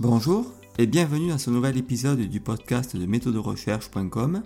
Bonjour 0.00 0.52
et 0.78 0.86
bienvenue 0.86 1.30
dans 1.30 1.38
ce 1.38 1.50
nouvel 1.50 1.76
épisode 1.76 2.20
du 2.20 2.38
podcast 2.38 2.96
de 2.96 3.04
méthoderecherche.com 3.04 4.44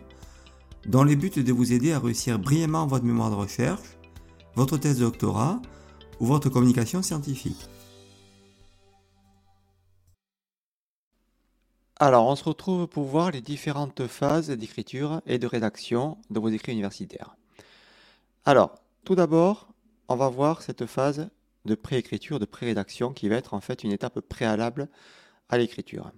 dont 0.86 1.04
le 1.04 1.14
but 1.14 1.38
de 1.38 1.52
vous 1.52 1.74
aider 1.74 1.92
à 1.92 1.98
réussir 1.98 2.38
brillamment 2.38 2.86
votre 2.86 3.04
mémoire 3.04 3.28
de 3.28 3.34
recherche, 3.34 3.98
votre 4.54 4.78
thèse 4.78 4.96
de 4.96 5.04
doctorat 5.04 5.60
ou 6.20 6.24
votre 6.24 6.48
communication 6.48 7.02
scientifique. 7.02 7.68
Alors, 12.00 12.28
on 12.28 12.34
se 12.34 12.44
retrouve 12.44 12.86
pour 12.86 13.04
voir 13.04 13.30
les 13.30 13.42
différentes 13.42 14.06
phases 14.06 14.48
d'écriture 14.48 15.20
et 15.26 15.38
de 15.38 15.46
rédaction 15.46 16.16
de 16.30 16.40
vos 16.40 16.48
écrits 16.48 16.72
universitaires. 16.72 17.36
Alors, 18.46 18.76
tout 19.04 19.16
d'abord, 19.16 19.68
on 20.08 20.16
va 20.16 20.30
voir 20.30 20.62
cette 20.62 20.86
phase 20.86 21.28
de 21.66 21.74
préécriture, 21.74 22.38
de 22.38 22.46
pré-rédaction 22.46 23.12
qui 23.12 23.28
va 23.28 23.36
être 23.36 23.52
en 23.52 23.60
fait 23.60 23.84
une 23.84 23.92
étape 23.92 24.18
préalable 24.20 24.88
à 25.52 25.58
l'écriture. 25.58 26.10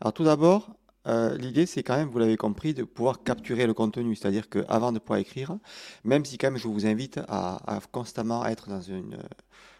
Alors 0.00 0.12
tout 0.12 0.24
d'abord, 0.24 0.74
euh, 1.06 1.36
l'idée 1.38 1.64
c'est 1.64 1.82
quand 1.82 1.96
même, 1.96 2.08
vous 2.08 2.18
l'avez 2.18 2.36
compris, 2.36 2.74
de 2.74 2.82
pouvoir 2.82 3.22
capturer 3.22 3.66
le 3.66 3.72
contenu, 3.72 4.14
c'est-à-dire 4.16 4.48
qu'avant 4.48 4.92
de 4.92 4.98
pouvoir 4.98 5.20
écrire, 5.20 5.56
même 6.04 6.24
si 6.24 6.38
quand 6.38 6.48
même 6.48 6.58
je 6.58 6.66
vous 6.66 6.86
invite 6.86 7.18
à, 7.28 7.76
à 7.76 7.80
constamment 7.92 8.44
être 8.44 8.68
dans 8.68 8.82
une, 8.82 9.16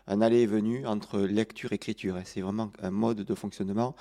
un 0.06 0.20
aller 0.20 0.41
et 0.41 0.47
venu 0.47 0.87
entre 0.87 1.20
lecture 1.20 1.73
et 1.73 1.77
écriture. 1.77 2.16
C'est 2.24 2.41
vraiment 2.41 2.73
un 2.80 2.91
mode 2.91 3.19
de 3.19 3.34
fonctionnement. 3.34 3.95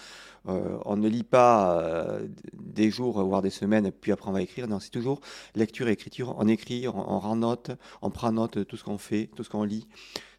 Euh, 0.47 0.77
on 0.85 0.97
ne 0.97 1.07
lit 1.07 1.23
pas 1.23 1.79
euh, 1.79 2.27
des 2.53 2.89
jours, 2.89 3.21
voire 3.23 3.41
des 3.41 3.49
semaines, 3.49 3.91
puis 3.91 4.11
après 4.11 4.29
on 4.29 4.33
va 4.33 4.41
écrire. 4.41 4.67
Non, 4.67 4.79
c'est 4.79 4.89
toujours 4.89 5.21
lecture 5.55 5.87
et 5.87 5.91
écriture. 5.91 6.35
On 6.37 6.47
écrit, 6.47 6.87
on, 6.87 7.19
rend 7.19 7.35
note, 7.35 7.71
on 8.01 8.09
prend 8.09 8.31
note 8.31 8.57
de 8.57 8.63
tout 8.63 8.77
ce 8.77 8.83
qu'on 8.83 8.97
fait, 8.97 9.29
tout 9.35 9.43
ce 9.43 9.49
qu'on 9.49 9.63
lit. 9.63 9.87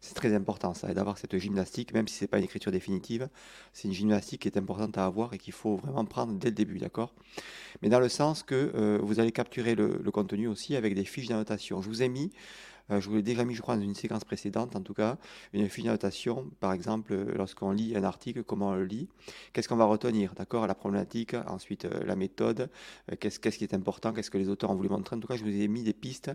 C'est 0.01 0.15
très 0.15 0.33
important 0.33 0.73
ça, 0.73 0.93
d'avoir 0.93 1.17
cette 1.17 1.37
gymnastique, 1.37 1.93
même 1.93 2.09
si 2.09 2.15
ce 2.15 2.23
n'est 2.25 2.27
pas 2.27 2.37
une 2.37 2.43
écriture 2.43 2.73
définitive. 2.73 3.29
C'est 3.71 3.87
une 3.87 3.93
gymnastique 3.93 4.41
qui 4.41 4.49
est 4.49 4.57
importante 4.57 4.97
à 4.97 5.05
avoir 5.05 5.33
et 5.33 5.37
qu'il 5.37 5.53
faut 5.53 5.77
vraiment 5.77 6.03
prendre 6.03 6.33
dès 6.33 6.49
le 6.49 6.55
début, 6.55 6.77
d'accord? 6.77 7.13
Mais 7.81 7.87
dans 7.87 8.01
le 8.01 8.09
sens 8.09 8.43
que 8.43 8.71
euh, 8.75 8.99
vous 9.01 9.21
allez 9.21 9.31
capturer 9.31 9.75
le, 9.75 10.01
le 10.03 10.11
contenu 10.11 10.47
aussi 10.47 10.75
avec 10.75 10.93
des 10.93 11.05
fiches 11.05 11.27
d'annotation. 11.27 11.81
Je 11.81 11.87
vous 11.87 12.03
ai 12.03 12.09
mis 12.09 12.31
euh, 12.91 12.99
je 12.99 13.09
vous 13.09 13.15
l'ai 13.15 13.21
déjà 13.21 13.45
mis, 13.45 13.55
je 13.55 13.61
crois, 13.61 13.75
dans 13.75 13.81
une 13.81 13.95
séquence 13.95 14.23
précédente, 14.23 14.75
en 14.75 14.81
tout 14.81 14.93
cas, 14.93 15.17
une 15.53 15.67
de 15.67 15.81
notation, 15.83 16.49
par 16.59 16.73
exemple, 16.73 17.13
euh, 17.13 17.33
lorsqu'on 17.35 17.71
lit 17.71 17.95
un 17.95 18.03
article, 18.03 18.43
comment 18.43 18.69
on 18.69 18.75
le 18.75 18.85
lit, 18.85 19.07
qu'est-ce 19.53 19.69
qu'on 19.69 19.75
va 19.75 19.85
retenir, 19.85 20.33
d'accord, 20.35 20.67
la 20.67 20.75
problématique, 20.75 21.35
ensuite 21.47 21.85
euh, 21.85 22.03
la 22.05 22.15
méthode, 22.15 22.69
qu'est-ce, 23.19 23.39
qui 23.39 23.63
est 23.63 23.73
important, 23.73 24.13
qu'est-ce 24.13 24.29
que 24.29 24.37
les 24.37 24.49
auteurs 24.49 24.69
ont 24.69 24.75
voulu 24.75 24.89
montrer. 24.89 25.15
En 25.15 25.19
tout 25.19 25.27
cas, 25.27 25.35
je 25.35 25.43
vous 25.43 25.55
ai 25.55 25.67
mis 25.67 25.83
des 25.83 25.93
pistes 25.93 26.31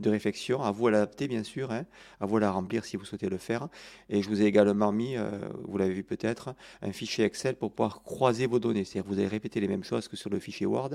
de 0.00 0.10
réflexion, 0.10 0.62
à 0.62 0.70
vous 0.70 0.88
à 0.88 0.90
l'adapter, 0.90 1.28
bien 1.28 1.42
sûr, 1.42 1.70
hein, 1.70 1.84
à 2.20 2.26
vous 2.26 2.36
à 2.36 2.40
la 2.40 2.50
remplir 2.50 2.84
si 2.84 2.96
vous 2.96 3.04
souhaitez 3.04 3.28
le 3.28 3.38
faire. 3.38 3.68
Et 4.10 4.22
je 4.22 4.28
vous 4.28 4.42
ai 4.42 4.44
également 4.44 4.92
mis, 4.92 5.16
vous 5.64 5.78
l'avez 5.78 5.94
vu 5.94 6.02
peut-être, 6.02 6.54
un 6.82 6.92
fichier 6.92 7.24
Excel 7.24 7.56
pour 7.56 7.72
pouvoir 7.72 8.02
croiser 8.02 8.46
vos 8.46 8.58
données. 8.58 8.84
C'est-à-dire 8.84 9.10
vous 9.10 9.18
allez 9.18 9.28
répéter 9.28 9.60
les 9.60 9.68
mêmes 9.68 9.84
choses 9.84 10.08
que 10.08 10.16
sur 10.16 10.30
le 10.30 10.38
fichier 10.38 10.66
Word, 10.66 10.90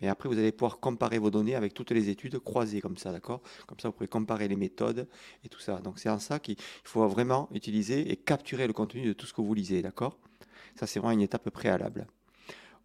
mais 0.00 0.08
après, 0.08 0.28
vous 0.28 0.38
allez 0.38 0.52
pouvoir 0.52 0.80
comparer 0.80 1.18
vos 1.18 1.30
données 1.30 1.54
avec 1.54 1.74
toutes 1.74 1.90
les 1.90 2.08
études 2.08 2.38
croisées 2.38 2.80
comme 2.80 2.96
ça, 2.96 3.12
d'accord? 3.12 3.42
Comme 3.66 3.78
ça, 3.78 3.88
vous 3.88 3.94
pouvez 3.94 4.08
comparer 4.08 4.39
les 4.48 4.56
méthodes 4.56 5.08
et 5.44 5.48
tout 5.48 5.60
ça. 5.60 5.78
Donc 5.78 5.98
c'est 5.98 6.10
en 6.10 6.18
ça 6.18 6.38
qu'il 6.38 6.56
faut 6.84 7.06
vraiment 7.08 7.48
utiliser 7.52 8.10
et 8.10 8.16
capturer 8.16 8.66
le 8.66 8.72
contenu 8.72 9.02
de 9.02 9.12
tout 9.12 9.26
ce 9.26 9.32
que 9.32 9.40
vous 9.40 9.54
lisez, 9.54 9.82
d'accord? 9.82 10.18
Ça 10.76 10.86
c'est 10.86 11.00
vraiment 11.00 11.12
une 11.12 11.22
étape 11.22 11.50
préalable. 11.50 12.06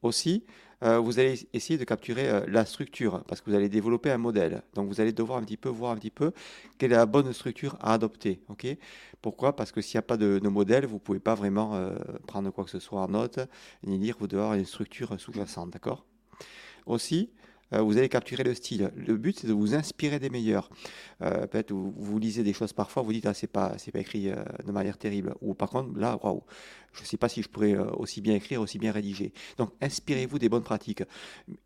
Aussi, 0.01 0.43
euh, 0.83 0.99
vous 0.99 1.19
allez 1.19 1.47
essayer 1.53 1.79
de 1.79 1.83
capturer 1.83 2.29
euh, 2.29 2.45
la 2.47 2.65
structure 2.65 3.23
parce 3.23 3.41
que 3.41 3.49
vous 3.49 3.55
allez 3.55 3.69
développer 3.69 4.11
un 4.11 4.17
modèle. 4.17 4.61
Donc 4.73 4.87
vous 4.87 5.01
allez 5.01 5.13
devoir 5.13 5.39
un 5.39 5.43
petit 5.43 5.57
peu 5.57 5.69
voir 5.69 5.91
un 5.91 5.95
petit 5.95 6.11
peu 6.11 6.31
quelle 6.77 6.91
est 6.91 6.97
la 6.97 7.05
bonne 7.05 7.31
structure 7.33 7.77
à 7.79 7.93
adopter. 7.93 8.41
ok? 8.49 8.67
Pourquoi? 9.21 9.55
Parce 9.55 9.71
que 9.71 9.81
s'il 9.81 9.97
n'y 9.97 9.99
a 9.99 10.03
pas 10.03 10.17
de, 10.17 10.39
modèle, 10.47 10.85
vous 10.85 10.95
ne 10.95 10.99
pouvez 10.99 11.19
pas 11.19 11.33
vraiment 11.33 11.75
euh, 11.75 11.95
prendre 12.27 12.51
quoi 12.51 12.65
que 12.65 12.69
ce 12.69 12.79
soit 12.79 13.01
en 13.01 13.07
note 13.07 13.39
ni 13.83 13.97
lire. 13.97 14.17
Vous 14.19 14.27
devez 14.27 14.41
avoir 14.41 14.55
une 14.55 14.65
structure 14.65 15.19
sous-jacente. 15.19 15.71
D'accord? 15.71 16.05
Aussi, 16.85 17.31
vous 17.71 17.97
allez 17.97 18.09
capturer 18.09 18.43
le 18.43 18.53
style. 18.53 18.91
Le 18.95 19.17
but, 19.17 19.39
c'est 19.39 19.47
de 19.47 19.53
vous 19.53 19.75
inspirer 19.75 20.19
des 20.19 20.29
meilleurs. 20.29 20.69
Euh, 21.21 21.47
peut-être 21.47 21.71
vous, 21.71 21.93
vous, 21.97 22.19
lisez 22.19 22.43
des 22.43 22.53
choses 22.53 22.73
parfois, 22.73 23.03
vous 23.03 23.13
dites, 23.13 23.25
ah, 23.25 23.33
c'est 23.33 23.47
pas, 23.47 23.73
c'est 23.77 23.91
pas 23.91 23.99
écrit 23.99 24.29
euh, 24.29 24.35
de 24.65 24.71
manière 24.71 24.97
terrible. 24.97 25.35
Ou 25.41 25.53
par 25.53 25.69
contre, 25.69 25.97
là, 25.97 26.19
waouh, 26.23 26.43
je 26.95 27.01
ne 27.01 27.05
sais 27.05 27.17
pas 27.17 27.29
si 27.29 27.41
je 27.41 27.49
pourrais 27.49 27.75
aussi 27.75 28.21
bien 28.21 28.35
écrire, 28.35 28.61
aussi 28.61 28.79
bien 28.79 28.91
rédiger. 28.91 29.33
Donc, 29.57 29.71
inspirez-vous 29.81 30.39
des 30.39 30.49
bonnes 30.49 30.63
pratiques. 30.63 31.03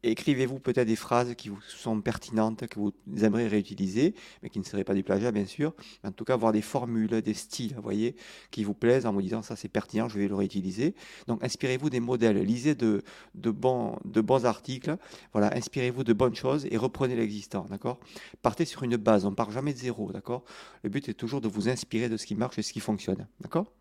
Écrivez-vous 0.04 0.60
peut-être 0.60 0.88
des 0.88 0.96
phrases 0.96 1.36
qui 1.36 1.50
vous 1.50 1.62
sont 1.62 2.02
pertinentes, 2.02 2.68
que 2.68 2.80
vous 2.80 2.94
aimeriez 3.22 3.48
réutiliser, 3.48 4.16
mais 4.42 4.50
qui 4.50 4.60
ne 4.60 4.64
seraient 4.64 4.84
pas 4.84 4.94
du 4.94 5.04
plagiat, 5.04 5.32
bien 5.32 5.46
sûr. 5.46 5.74
En 6.04 6.12
tout 6.12 6.26
cas, 6.26 6.34
avoir 6.34 6.52
des 6.52 6.62
formules, 6.62 7.22
des 7.22 7.34
styles, 7.34 7.74
vous 7.76 7.82
voyez, 7.82 8.16
qui 8.52 8.64
vous 8.64 8.74
plaisent 8.74 9.06
en 9.06 9.14
vous 9.14 9.22
disant, 9.22 9.42
ça, 9.42 9.56
c'est 9.56 9.70
pertinent, 9.70 10.10
je 10.10 10.20
vais 10.20 10.28
le 10.28 10.36
réutiliser. 10.36 10.96
Donc, 11.28 11.44
inspirez-vous 11.44 11.90
des 11.90 12.00
modèles. 12.00 12.38
Lisez 12.38 12.76
de, 12.76 13.04
bons, 13.36 14.46
articles. 14.46 14.98
Voilà, 15.34 15.56
inspirez 15.56 15.92
vous 15.92 16.04
de 16.04 16.14
bonnes 16.14 16.36
choses 16.36 16.68
et 16.70 16.78
reprenez 16.78 17.16
l'existant, 17.16 17.66
d'accord? 17.70 18.00
Partez 18.42 18.66
sur 18.66 18.84
une 18.84 18.98
base, 18.98 19.26
on 19.26 19.34
part 19.34 19.52
jamais 19.52 19.74
de 19.74 19.80
zéro, 19.80 20.12
d'accord? 20.12 20.44
Le 20.84 20.90
but 20.90 21.08
est 21.10 21.14
toujours 21.14 21.42
de 21.42 21.48
vous 21.48 21.70
inspirer 21.70 22.10
de 22.10 22.18
ce 22.18 22.26
qui 22.26 22.36
marche 22.36 22.58
et 22.58 22.62
ce 22.62 22.74
qui 22.74 22.80
fonctionne, 22.80 23.28
d'accord? 23.42 23.72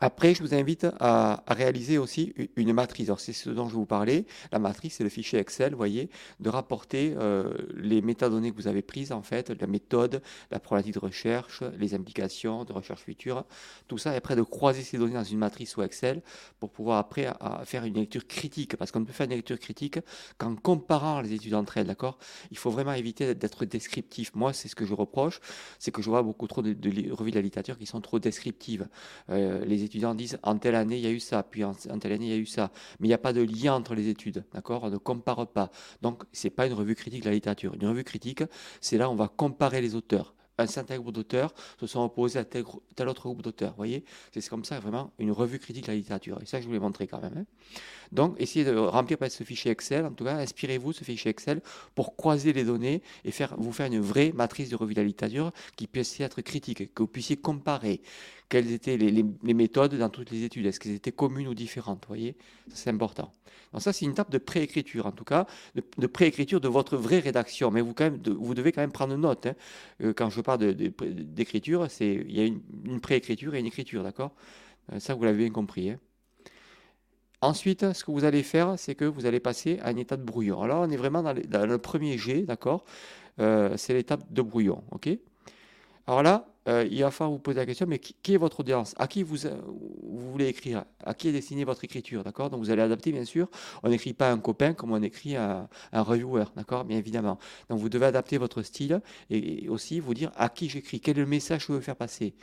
Après, 0.00 0.34
je 0.34 0.42
vous 0.42 0.54
invite 0.54 0.86
à, 1.00 1.42
réaliser 1.48 1.96
aussi 1.96 2.34
une 2.56 2.72
matrice. 2.72 3.08
Alors, 3.08 3.20
c'est 3.20 3.32
ce 3.32 3.48
dont 3.48 3.68
je 3.68 3.74
vous 3.74 3.86
parlais. 3.86 4.26
La 4.52 4.58
matrice, 4.58 4.96
c'est 4.96 5.04
le 5.04 5.10
fichier 5.10 5.38
Excel, 5.38 5.72
vous 5.72 5.78
voyez, 5.78 6.10
de 6.40 6.50
rapporter 6.50 7.14
euh, 7.16 7.54
les 7.76 8.02
métadonnées 8.02 8.50
que 8.50 8.56
vous 8.56 8.68
avez 8.68 8.82
prises, 8.82 9.12
en 9.12 9.22
fait, 9.22 9.50
la 9.58 9.66
méthode, 9.66 10.22
la 10.50 10.60
problématique 10.60 10.94
de 10.94 10.98
recherche, 10.98 11.62
les 11.78 11.94
implications 11.94 12.64
de 12.64 12.72
recherche 12.72 13.02
future, 13.02 13.44
tout 13.88 13.96
ça, 13.96 14.12
et 14.12 14.16
après 14.16 14.36
de 14.36 14.42
croiser 14.42 14.82
ces 14.82 14.98
données 14.98 15.14
dans 15.14 15.24
une 15.24 15.38
matrice 15.38 15.76
ou 15.76 15.82
Excel 15.82 16.22
pour 16.60 16.70
pouvoir 16.70 16.98
après 16.98 17.32
faire 17.64 17.84
une 17.84 17.94
lecture 17.94 18.26
critique. 18.26 18.76
Parce 18.76 18.90
qu'on 18.90 19.00
ne 19.00 19.06
peut 19.06 19.12
faire 19.12 19.26
une 19.26 19.32
lecture 19.32 19.58
critique 19.58 19.98
qu'en 20.36 20.56
comparant 20.56 21.20
les 21.22 21.32
études 21.32 21.54
entre 21.54 21.78
elles, 21.78 21.86
d'accord? 21.86 22.18
Il 22.50 22.58
faut 22.58 22.70
vraiment 22.70 22.92
éviter 22.92 23.34
d'être 23.34 23.64
descriptif. 23.64 24.34
Moi, 24.34 24.52
c'est 24.52 24.68
ce 24.68 24.74
que 24.74 24.84
je 24.84 24.94
reproche, 24.94 25.40
c'est 25.78 25.90
que 25.90 26.02
je 26.02 26.10
vois 26.10 26.22
beaucoup 26.22 26.46
trop 26.46 26.60
de, 26.60 27.12
revues 27.12 27.30
de 27.30 27.36
la 27.36 27.42
littérature 27.42 27.78
qui 27.78 27.86
sont 27.86 28.00
trop 28.00 28.18
descriptives. 28.18 28.88
Euh, 29.30 29.64
étudiants 29.86 30.14
disent 30.14 30.38
en 30.42 30.58
telle 30.58 30.74
année 30.74 30.96
il 30.96 31.02
y 31.02 31.06
a 31.06 31.10
eu 31.10 31.20
ça, 31.20 31.42
puis 31.42 31.64
en, 31.64 31.74
telle 31.74 32.12
année 32.12 32.26
il 32.26 32.32
y 32.32 32.34
a 32.34 32.38
eu 32.38 32.46
ça. 32.46 32.70
Mais 33.00 33.06
il 33.06 33.10
n'y 33.10 33.14
a 33.14 33.18
pas 33.18 33.32
de 33.32 33.42
lien 33.42 33.74
entre 33.74 33.94
les 33.94 34.08
études, 34.08 34.44
d'accord? 34.52 34.84
On 34.84 34.90
ne 34.90 34.98
compare 34.98 35.46
pas. 35.46 35.70
Donc 36.02 36.24
c'est 36.32 36.50
pas 36.50 36.66
une 36.66 36.74
revue 36.74 36.94
critique 36.94 37.22
de 37.22 37.28
la 37.28 37.34
littérature. 37.34 37.74
Une 37.74 37.86
revue 37.86 38.04
critique, 38.04 38.42
c'est 38.80 38.98
là 38.98 39.08
où 39.08 39.12
on 39.12 39.16
va 39.16 39.28
comparer 39.28 39.80
les 39.80 39.94
auteurs 39.94 40.34
un 40.58 40.66
certain 40.66 40.98
groupe 40.98 41.14
d'auteurs 41.14 41.54
se 41.78 41.86
sont 41.86 42.00
opposés 42.00 42.38
à 42.38 42.44
tel, 42.44 42.64
autre 43.08 43.22
groupe 43.22 43.42
d'auteurs. 43.42 43.70
Vous 43.70 43.76
voyez? 43.76 44.04
C'est 44.32 44.48
comme 44.48 44.64
ça 44.64 44.80
vraiment 44.80 45.12
une 45.18 45.32
revue 45.32 45.58
critique 45.58 45.84
de 45.84 45.90
la 45.90 45.96
littérature. 45.96 46.38
Et 46.42 46.46
ça, 46.46 46.60
je 46.60 46.66
vous 46.66 46.72
l'ai 46.72 46.78
montré 46.78 47.06
quand 47.06 47.20
même. 47.20 47.34
Hein. 47.36 47.44
Donc, 48.12 48.36
essayez 48.38 48.64
de 48.64 48.74
remplir 48.74 49.18
ce 49.28 49.44
fichier 49.44 49.70
Excel. 49.70 50.06
En 50.06 50.12
tout 50.12 50.24
cas, 50.24 50.36
inspirez-vous 50.36 50.92
de 50.92 50.96
ce 50.96 51.04
fichier 51.04 51.30
Excel 51.30 51.60
pour 51.94 52.16
croiser 52.16 52.52
les 52.52 52.64
données 52.64 53.02
et 53.24 53.30
faire, 53.30 53.54
vous 53.58 53.72
faire 53.72 53.86
une 53.86 54.00
vraie 54.00 54.32
matrice 54.32 54.70
de 54.70 54.76
revue 54.76 54.94
de 54.94 55.00
la 55.00 55.06
littérature 55.06 55.52
qui 55.76 55.86
puisse 55.86 56.20
être 56.20 56.40
critique, 56.40 56.94
que 56.94 57.02
vous 57.02 57.08
puissiez 57.08 57.36
comparer 57.36 58.00
quelles 58.48 58.72
étaient 58.72 58.96
les, 58.96 59.54
méthodes 59.54 59.94
dans 59.94 60.08
toutes 60.08 60.30
les 60.30 60.44
études. 60.44 60.66
Est-ce 60.66 60.80
qu'elles 60.80 60.94
étaient 60.94 61.12
communes 61.12 61.48
ou 61.48 61.54
différentes 61.54 62.04
voyez? 62.06 62.36
C'est 62.72 62.90
important. 62.90 63.32
Donc 63.72 63.82
ça, 63.82 63.92
c'est 63.92 64.04
une 64.04 64.12
étape 64.12 64.30
de 64.30 64.38
préécriture, 64.38 65.06
en 65.06 65.12
tout 65.12 65.24
cas, 65.24 65.46
de, 65.74 66.06
préécriture 66.06 66.60
de 66.60 66.68
votre 66.68 66.96
vraie 66.96 67.18
rédaction. 67.18 67.70
Mais 67.70 67.80
vous, 67.80 67.94
quand 67.94 68.04
même, 68.04 68.20
vous 68.24 68.54
devez 68.54 68.72
quand 68.72 68.80
même 68.80 68.92
prendre 68.92 69.16
note. 69.16 69.46
Hein. 69.46 69.54
Euh, 70.02 70.12
quand 70.12 70.30
je 70.30 70.40
parle 70.40 70.74
d'écriture, 70.74 71.88
il 72.00 72.32
y 72.32 72.40
a 72.40 72.44
une, 72.44 73.00
préécriture 73.00 73.54
et 73.54 73.60
une 73.60 73.66
écriture, 73.66 74.02
d'accord? 74.02 74.32
Euh, 74.92 75.00
Ça, 75.00 75.14
vous 75.14 75.24
l'avez 75.24 75.38
bien 75.38 75.50
compris. 75.50 75.90
Hein. 75.90 75.98
Ensuite, 77.40 77.92
ce 77.92 78.04
que 78.04 78.10
vous 78.10 78.24
allez 78.24 78.42
faire, 78.42 78.78
c'est 78.78 78.94
que 78.94 79.04
vous 79.04 79.26
allez 79.26 79.40
passer 79.40 79.78
à 79.80 79.88
un 79.88 79.96
état 79.96 80.16
de 80.16 80.22
brouillon. 80.22 80.62
Alors, 80.62 80.82
on 80.82 80.90
est 80.90 80.96
vraiment 80.96 81.22
dans, 81.22 81.66
le 81.66 81.78
premier 81.78 82.16
G, 82.16 82.42
d'accord? 82.42 82.84
Euh, 83.40 83.76
C'est 83.76 83.92
l'étape 83.92 84.32
de 84.32 84.42
brouillon, 84.42 84.82
ok? 84.90 85.10
Alors 86.06 86.22
là, 86.22 86.48
euh, 86.68 86.86
il 86.90 87.02
va 87.02 87.10
falloir 87.10 87.32
vous 87.32 87.38
poser 87.38 87.58
la 87.58 87.66
question, 87.66 87.86
mais 87.88 87.98
qui, 87.98 88.34
est 88.34 88.36
votre 88.36 88.60
audience? 88.60 88.94
À 88.98 89.06
qui 89.06 89.22
vous, 89.22 89.36
vous, 89.36 90.30
voulez 90.32 90.48
écrire? 90.48 90.84
À 91.04 91.14
qui 91.14 91.28
est 91.28 91.32
destinée 91.32 91.64
votre 91.64 91.84
écriture 91.84 92.24
D'accord? 92.24 92.50
Donc 92.50 92.60
vous 92.60 92.70
allez 92.70 92.82
adapter, 92.82 93.12
bien 93.12 93.24
sûr. 93.24 93.48
On 93.82 93.88
n'écrit 93.88 94.14
pas 94.14 94.32
un 94.32 94.38
copain 94.38 94.72
comme 94.72 94.92
on 94.92 95.02
écrit 95.02 95.36
un, 95.36 95.68
un 95.92 96.02
reviewer, 96.02 96.44
d'accord? 96.56 96.84
Bien 96.84 96.98
évidemment. 96.98 97.38
Donc 97.68 97.78
vous 97.78 97.88
devez 97.88 98.06
adapter 98.06 98.38
votre 98.38 98.62
style 98.62 99.00
et, 99.30 99.68
aussi 99.68 100.00
vous 100.00 100.14
dire 100.14 100.32
à 100.36 100.48
qui 100.48 100.68
j'écris, 100.68 101.00
quel 101.00 101.18
est 101.18 101.20
le 101.20 101.26
message 101.26 101.66
que 101.66 101.72
je 101.72 101.78
veux 101.78 101.80
faire 101.80 101.96
passer, 101.96 102.34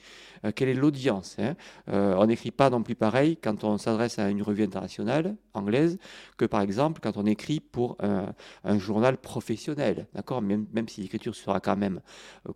euh, 0.45 0.51
quelle 0.55 0.69
est 0.69 0.73
l'audience. 0.73 1.35
Hein? 1.39 1.55
Euh, 1.89 2.15
on 2.17 2.25
n'écrit 2.25 2.51
pas 2.51 2.69
non 2.69 2.81
plus 2.81 2.95
pareil 2.95 3.37
quand 3.37 3.63
on 3.63 3.77
s'adresse 3.77 4.19
à 4.19 4.29
une 4.29 4.41
revue 4.41 4.63
internationale 4.63 5.35
anglaise 5.53 5.97
que 6.37 6.45
par 6.45 6.61
exemple 6.61 7.01
quand 7.01 7.17
on 7.17 7.25
écrit 7.25 7.59
pour 7.59 7.97
un, 7.99 8.33
un 8.63 8.79
journal 8.79 9.17
professionnel, 9.17 10.07
d'accord? 10.13 10.41
Même, 10.41 10.65
même 10.73 10.87
si 10.87 11.01
l'écriture 11.01 11.35
sera 11.35 11.59
quand 11.59 11.75
même 11.75 12.01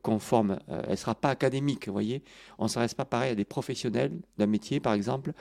conforme, 0.02 0.60
elle 0.68 0.92
ne 0.92 0.96
sera 0.96 1.16
pas 1.16 1.30
académique 1.30 1.57
vous 1.62 1.94
voyez. 1.94 2.24
On 2.58 2.64
ne 2.64 2.70
s'adresse 2.70 2.94
pas 2.94 3.06
pareil 3.06 3.32
à 3.32 3.36
des 3.36 3.46
professionnels 3.46 4.12
d'un 4.38 4.48
métier, 4.48 4.80
par 4.80 4.94
exemple. 4.94 5.34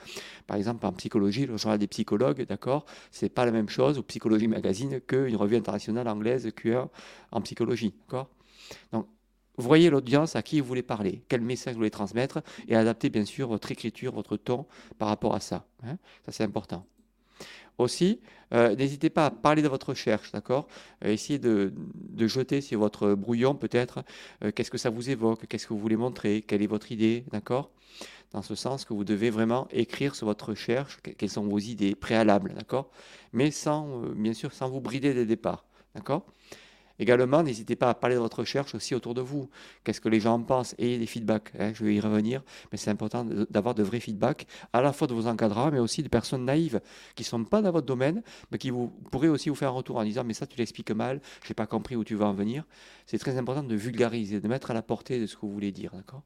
Par 0.45 0.57
exemple, 0.57 0.85
en 0.85 0.93
psychologie, 0.93 1.45
le 1.45 1.57
journal 1.57 1.79
des 1.79 1.87
psychologues, 1.87 2.45
d'accord, 2.45 2.85
c'est 3.11 3.29
pas 3.29 3.45
la 3.45 3.51
même 3.51 3.69
chose, 3.69 3.97
ou 3.97 4.03
Psychologie 4.03 4.47
Magazine, 4.47 4.99
qu'une 5.01 5.35
revue 5.35 5.55
internationale 5.55 6.07
anglaise 6.07 6.51
QR 6.55 6.85
en 7.31 7.41
psychologie, 7.41 7.93
d'accord 8.01 8.29
Donc, 8.91 9.07
voyez 9.57 9.89
l'audience 9.89 10.35
à 10.35 10.41
qui 10.41 10.59
vous 10.59 10.67
voulez 10.67 10.83
parler, 10.83 11.23
quel 11.27 11.41
message 11.41 11.73
vous 11.73 11.79
voulez 11.79 11.89
transmettre, 11.89 12.41
et 12.67 12.75
adaptez 12.75 13.09
bien 13.09 13.25
sûr 13.25 13.47
votre 13.47 13.71
écriture, 13.71 14.13
votre 14.13 14.37
ton 14.37 14.65
par 14.97 15.07
rapport 15.07 15.35
à 15.35 15.39
ça. 15.39 15.65
Hein. 15.83 15.97
ça, 16.25 16.31
c'est 16.31 16.43
important. 16.43 16.85
Aussi, 17.77 18.19
euh, 18.53 18.75
n'hésitez 18.75 19.09
pas 19.09 19.27
à 19.27 19.31
parler 19.31 19.61
de 19.61 19.67
votre 19.67 19.89
recherche, 19.89 20.31
d'accord? 20.31 20.67
Euh, 21.05 21.11
Essayez 21.11 21.39
de, 21.39 21.73
jeter 22.17 22.61
sur 22.61 22.79
votre 22.79 23.13
brouillon 23.13 23.55
peut-être 23.55 24.03
euh, 24.43 24.51
qu'est-ce 24.51 24.71
que 24.71 24.77
ça 24.77 24.89
vous 24.89 25.09
évoque, 25.09 25.47
qu'est-ce 25.47 25.67
que 25.67 25.73
vous 25.73 25.79
voulez 25.79 25.97
montrer, 25.97 26.41
quelle 26.41 26.61
est 26.61 26.67
votre 26.67 26.91
idée, 26.91 27.25
d'accord? 27.31 27.69
Dans 28.31 28.41
ce 28.41 28.55
sens 28.55 28.83
que 28.83 28.93
vous 28.93 29.03
devez 29.03 29.29
vraiment 29.29 29.67
écrire 29.71 30.15
sur 30.15 30.27
votre 30.27 30.49
recherche 30.49 30.99
quelles 31.01 31.29
sont 31.29 31.47
vos 31.47 31.59
idées 31.59 31.95
préalables, 31.95 32.53
d'accord? 32.53 32.89
Mais 33.31 33.51
sans, 33.51 34.01
bien 34.15 34.33
sûr, 34.33 34.53
sans 34.53 34.69
vous 34.69 34.81
brider 34.81 35.13
dès 35.13 35.21
le 35.21 35.25
départ, 35.25 35.65
d'accord? 35.95 36.25
Également, 36.99 37.43
n'hésitez 37.43 37.75
pas 37.75 37.89
à 37.89 37.93
parler 37.93 38.15
de 38.15 38.19
votre 38.19 38.39
recherche 38.39 38.73
aussi 38.73 38.95
autour 38.95 39.13
de 39.13 39.21
vous. 39.21 39.49
Qu'est-ce 39.83 40.01
que 40.01 40.09
les 40.09 40.19
gens 40.19 40.35
en 40.35 40.43
pensent? 40.43 40.75
Ayez 40.79 40.97
des 40.97 41.05
feedbacks. 41.05 41.51
Hein, 41.59 41.71
je 41.73 41.83
vais 41.83 41.95
y 41.95 41.99
revenir, 41.99 42.41
mais 42.71 42.77
c'est 42.77 42.89
important 42.89 43.25
d'avoir 43.49 43.75
de 43.75 43.83
vrais 43.83 43.99
feedbacks, 43.99 44.47
à 44.73 44.81
la 44.81 44.93
fois 44.93 45.07
de 45.07 45.13
vos 45.13 45.27
encadrants, 45.27 45.71
mais 45.71 45.79
aussi 45.79 46.01
de 46.01 46.09
personnes 46.09 46.45
naïves 46.45 46.81
qui 47.15 47.23
ne 47.23 47.27
sont 47.27 47.43
pas 47.43 47.61
dans 47.61 47.71
votre 47.71 47.85
domaine, 47.85 48.23
mais 48.51 48.57
qui 48.57 48.71
vous, 48.71 48.87
pourraient 49.11 49.27
aussi 49.27 49.49
vous 49.49 49.55
faire 49.55 49.69
un 49.69 49.73
retour 49.73 49.97
en 49.97 50.03
disant 50.03 50.23
Mais 50.23 50.33
ça, 50.33 50.47
tu 50.47 50.57
l'expliques 50.57 50.91
mal, 50.91 51.21
je 51.43 51.49
n'ai 51.49 51.55
pas 51.55 51.67
compris 51.67 51.95
où 51.95 52.03
tu 52.03 52.15
vas 52.15 52.27
en 52.27 52.33
venir. 52.33 52.63
C'est 53.05 53.19
très 53.19 53.37
important 53.37 53.63
de 53.63 53.75
vulgariser, 53.75 54.39
de 54.39 54.47
mettre 54.47 54.71
à 54.71 54.73
la 54.73 54.81
portée 54.81 55.19
de 55.19 55.27
ce 55.27 55.35
que 55.35 55.41
vous 55.41 55.51
voulez 55.51 55.71
dire. 55.71 55.91
D'accord? 55.93 56.23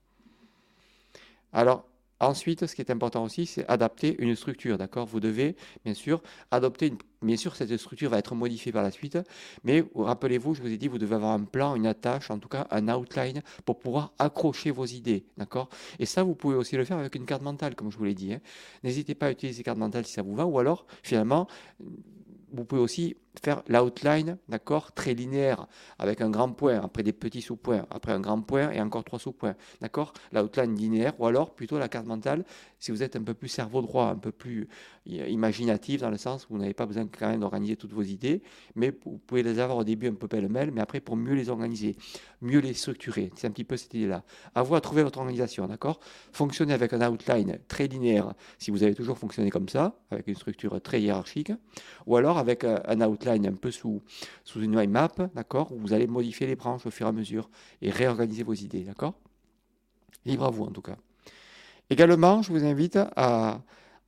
Alors, 1.53 1.85
Ensuite, 2.21 2.68
ce 2.68 2.75
qui 2.75 2.81
est 2.81 2.91
important 2.91 3.23
aussi, 3.23 3.47
c'est 3.47 3.68
adapter 3.68 4.15
une 4.19 4.35
structure, 4.35 4.77
d'accord? 4.77 5.07
Vous 5.07 5.19
devez, 5.19 5.56
bien 5.83 5.95
sûr, 5.95 6.21
adopter 6.51 6.88
une... 6.88 6.97
Bien 7.23 7.35
sûr, 7.35 7.56
cette 7.56 7.75
structure 7.77 8.12
va 8.12 8.19
être 8.19 8.35
modifiée 8.35 8.71
par 8.71 8.83
la 8.83 8.91
suite, 8.91 9.18
mais 9.63 9.83
rappelez-vous, 9.95 10.53
je 10.53 10.62
vous 10.62 10.71
ai 10.71 10.77
dit, 10.77 10.88
vous 10.88 11.00
devez 11.00 11.15
avoir 11.15 11.31
un 11.31 11.44
plan, 11.44 11.75
une 11.75 11.88
attache, 11.88 12.29
en 12.29 12.38
tout 12.38 12.47
cas 12.47 12.68
un 12.69 12.88
outline, 12.89 13.41
pour 13.65 13.79
pouvoir 13.79 14.13
accrocher 14.19 14.69
vos 14.69 14.85
idées, 14.85 15.25
d'accord? 15.38 15.69
Et 15.97 16.06
ça, 16.06 16.21
vous 16.21 16.35
pouvez 16.35 16.56
aussi 16.56 16.77
le 16.77 16.85
faire 16.85 16.97
avec 16.97 17.15
une 17.15 17.25
carte 17.25 17.41
mentale, 17.41 17.75
comme 17.75 17.91
je 17.91 17.97
vous 17.97 18.06
l'ai 18.06 18.13
dit. 18.13 18.33
Hein. 18.33 18.39
N'hésitez 18.83 19.15
pas 19.15 19.27
à 19.27 19.31
utiliser 19.31 19.63
carte 19.63 19.79
mentale 19.79 20.06
si 20.06 20.13
ça 20.13 20.21
vous 20.21 20.35
va, 20.35 20.45
ou 20.45 20.59
alors, 20.59 20.85
finalement, 21.01 21.47
vous 22.53 22.65
pouvez 22.65 22.81
aussi 22.81 23.15
faire 23.39 23.63
l'outline, 23.68 24.38
d'accord, 24.50 24.92
très 24.92 25.13
linéaire, 25.13 25.68
avec 26.00 26.22
un 26.22 26.30
grand 26.30 26.51
point, 26.51 26.81
après 26.81 27.04
des 27.04 27.13
petits 27.13 27.42
sous-points, 27.42 27.86
après 27.89 28.12
un 28.12 28.19
grand 28.19 28.42
point 28.42 28.72
et 28.72 28.81
encore 28.81 29.04
trois 29.04 29.19
sous-points, 29.19 29.56
d'accord 29.80 30.13
L'outline 30.33 30.75
linéaire, 30.75 31.13
ou 31.19 31.25
alors 31.25 31.54
plutôt 31.54 31.80
la 31.80 31.88
carte 31.88 32.06
mentale, 32.06 32.44
si 32.80 32.92
vous 32.92 33.04
êtes 33.04 33.16
un 33.16 33.24
peu 33.24 33.33
plus 33.33 33.48
cerveau 33.48 33.81
droit, 33.81 34.07
un 34.07 34.18
peu 34.18 34.31
plus 34.31 34.68
imaginatif, 35.06 36.01
dans 36.01 36.10
le 36.10 36.18
sens 36.18 36.45
où 36.45 36.54
vous 36.54 36.60
n'avez 36.60 36.74
pas 36.74 36.86
besoin 36.86 37.07
quand 37.07 37.30
même 37.30 37.39
d'organiser 37.39 37.75
toutes 37.75 37.94
vos 37.94 38.01
idées, 38.01 38.42
mais 38.75 38.94
vous 39.06 39.18
pouvez 39.25 39.44
les 39.44 39.60
avoir 39.60 39.78
au 39.78 39.83
début 39.83 40.07
un 40.07 40.13
peu 40.13 40.28
pêle-mêle, 40.28 40.72
mais 40.72 40.81
après 40.81 41.00
pour 41.00 41.16
mieux 41.16 41.33
les 41.33 41.50
organiser, 41.50 41.95
mieux 42.42 42.60
les 42.60 42.74
structurer. 42.74 43.31
C'est 43.36 43.48
un 43.48 43.51
petit 43.51 43.63
peu 43.63 43.78
cette 43.78 43.94
idée-là. 43.94 44.24
À 44.56 44.63
vous 44.63 44.75
à 44.75 44.81
trouver 44.81 45.04
votre 45.04 45.19
organisation, 45.19 45.68
d'accord 45.68 46.00
Fonctionnez 46.33 46.74
avec 46.74 46.94
un 46.94 47.10
outline 47.10 47.60
très 47.68 47.88
linéaire, 47.88 48.33
si 48.57 48.72
vous 48.72 48.83
avez 48.83 48.94
toujours 48.94 49.18
fonctionné 49.18 49.50
comme 49.50 49.69
ça, 49.69 49.95
avec 50.12 50.28
une 50.28 50.36
structure 50.36 50.81
très 50.81 51.01
hiérarchique, 51.01 51.51
ou 52.06 52.16
alors 52.16 52.38
avec 52.38 52.63
un 52.63 53.01
outline 53.01 53.20
un 53.29 53.53
peu 53.53 53.71
sous, 53.71 54.01
sous 54.44 54.62
une 54.62 54.75
mind 54.75 54.91
map, 54.91 55.12
d'accord, 55.35 55.71
où 55.71 55.77
vous 55.77 55.94
allez 55.94 56.07
modifier 56.07 56.47
les 56.47 56.56
branches 56.56 56.85
au 56.85 56.91
fur 56.91 57.06
et 57.06 57.09
à 57.09 57.12
mesure 57.12 57.50
et 57.81 57.89
réorganiser 57.89 58.44
vos 58.44 58.53
idées, 58.53 58.83
d'accord? 58.83 59.13
Libre 60.25 60.45
à 60.45 60.50
vous 60.50 60.63
en 60.63 60.71
tout 60.71 60.81
cas. 60.81 60.97
Également, 61.89 62.41
je 62.41 62.51
vous 62.51 62.63
invite 62.63 62.97
à, 63.15 63.62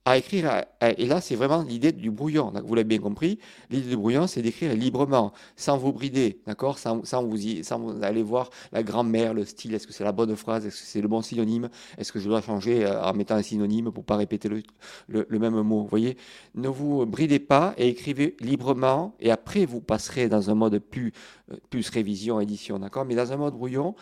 à 0.06 0.18
écrire, 0.18 0.66
et 0.82 1.06
là 1.06 1.22
c'est 1.22 1.36
vraiment 1.36 1.64
l'idée 1.64 1.94
du 1.94 2.12
brouillon, 2.12 2.52
vous 2.66 2.76
l'avez 2.76 2.88
bien 2.88 3.00
compris, 3.00 3.40
l'idée 3.70 3.90
du 3.90 3.96
brouillon 3.96 4.28
c'est 4.28 4.42
d'écrire 4.42 4.74
librement, 4.74 5.32
sans 5.56 5.78
vous 5.78 5.94
brider, 5.94 6.42
d'accord 6.46 6.78
sans, 6.78 7.02
vous 7.24 7.38
vous 7.38 8.04
aller 8.04 8.22
voir 8.22 8.50
la 8.74 8.84
grammaire, 8.84 9.34
le 9.34 9.46
style, 9.46 9.74
est-ce 9.74 9.88
que 9.88 9.94
c'est 9.94 10.04
la 10.04 10.12
bonne 10.12 10.36
phrase, 10.36 10.66
est-ce 10.66 10.82
que 10.82 10.88
c'est 10.88 11.02
le 11.02 11.08
bon 11.08 11.22
synonyme, 11.22 11.70
est-ce 11.98 12.12
que 12.12 12.20
je 12.20 12.28
dois 12.28 12.42
changer 12.42 12.86
euh, 12.86 13.02
en 13.02 13.14
mettant 13.14 13.36
un 13.36 13.42
synonyme 13.42 13.92
pour 13.92 14.04
pas 14.04 14.18
répéter 14.18 14.50
le, 15.08 15.40
même 15.40 15.62
mot, 15.62 15.88
voyez. 15.90 16.18
Ne 16.56 16.68
vous 16.68 17.06
bridez 17.06 17.40
pas 17.40 17.74
et 17.78 17.88
écrivez 17.88 18.36
librement, 18.42 19.16
et 19.22 19.32
après 19.32 19.66
vous 19.66 19.80
passerez 19.80 20.28
dans 20.28 20.50
un 20.50 20.56
mode 20.56 20.80
plus, 20.80 21.14
euh, 21.52 21.56
plus 21.70 21.90
révision, 21.90 22.42
édition, 22.42 22.78
d'accord 22.78 23.06
Mais 23.06 23.16
dans 23.16 23.32
un 23.32 23.38
mode 23.38 23.54
brouillon, 23.54 23.96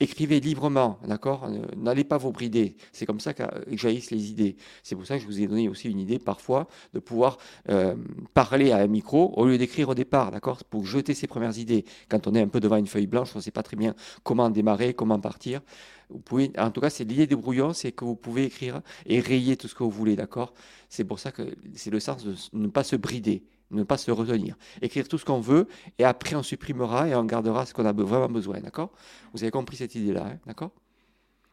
écrivez 0.00 0.40
librement, 0.40 0.98
d'accord? 1.06 1.48
N'allez 1.76 2.04
pas 2.04 2.16
vous 2.16 2.32
brider. 2.32 2.76
C'est 2.92 3.06
comme 3.06 3.20
ça 3.20 3.34
que 3.34 3.42
jaillissent 3.76 4.10
les 4.10 4.30
idées. 4.30 4.56
C'est 4.82 4.96
pour 4.96 5.06
ça 5.06 5.16
que 5.16 5.22
je 5.22 5.26
vous 5.26 5.40
ai 5.40 5.46
donné 5.46 5.68
aussi 5.68 5.88
une 5.88 6.00
idée 6.00 6.18
parfois 6.18 6.66
de 6.94 6.98
pouvoir 6.98 7.38
euh, 7.68 7.94
parler 8.34 8.72
à 8.72 8.78
un 8.78 8.86
micro 8.86 9.32
au 9.36 9.44
lieu 9.44 9.58
d'écrire 9.58 9.90
au 9.90 9.94
départ, 9.94 10.30
d'accord? 10.30 10.64
Pour 10.64 10.86
jeter 10.86 11.14
ses 11.14 11.26
premières 11.26 11.58
idées. 11.58 11.84
Quand 12.08 12.26
on 12.26 12.34
est 12.34 12.40
un 12.40 12.48
peu 12.48 12.60
devant 12.60 12.76
une 12.76 12.86
feuille 12.86 13.06
blanche, 13.06 13.30
on 13.34 13.38
ne 13.38 13.42
sait 13.42 13.50
pas 13.50 13.62
très 13.62 13.76
bien 13.76 13.94
comment 14.22 14.48
démarrer, 14.48 14.94
comment 14.94 15.20
partir. 15.20 15.60
Vous 16.08 16.18
pouvez, 16.18 16.50
en 16.58 16.70
tout 16.70 16.80
cas, 16.80 16.90
c'est 16.90 17.04
l'idée 17.04 17.26
des 17.26 17.36
brouillons, 17.36 17.72
c'est 17.72 17.92
que 17.92 18.04
vous 18.04 18.16
pouvez 18.16 18.44
écrire 18.44 18.80
et 19.06 19.20
rayer 19.20 19.56
tout 19.56 19.68
ce 19.68 19.74
que 19.74 19.84
vous 19.84 19.90
voulez, 19.90 20.16
d'accord? 20.16 20.54
C'est 20.88 21.04
pour 21.04 21.18
ça 21.18 21.30
que 21.30 21.42
c'est 21.74 21.90
le 21.90 22.00
sens 22.00 22.24
de 22.24 22.34
ne 22.52 22.68
pas 22.68 22.82
se 22.82 22.96
brider 22.96 23.44
ne 23.70 23.82
pas 23.82 23.96
se 23.96 24.10
retenir. 24.10 24.56
Écrire 24.82 25.08
tout 25.08 25.18
ce 25.18 25.24
qu'on 25.24 25.40
veut 25.40 25.66
et 25.98 26.04
après 26.04 26.34
on 26.34 26.42
supprimera 26.42 27.08
et 27.08 27.14
on 27.14 27.24
gardera 27.24 27.66
ce 27.66 27.74
qu'on 27.74 27.86
a 27.86 27.92
vraiment 27.92 28.28
besoin, 28.28 28.60
d'accord? 28.60 28.90
Vous 29.32 29.42
avez 29.42 29.50
compris 29.50 29.76
cette 29.76 29.94
idée-là, 29.94 30.26
hein, 30.26 30.38
d'accord? 30.46 30.70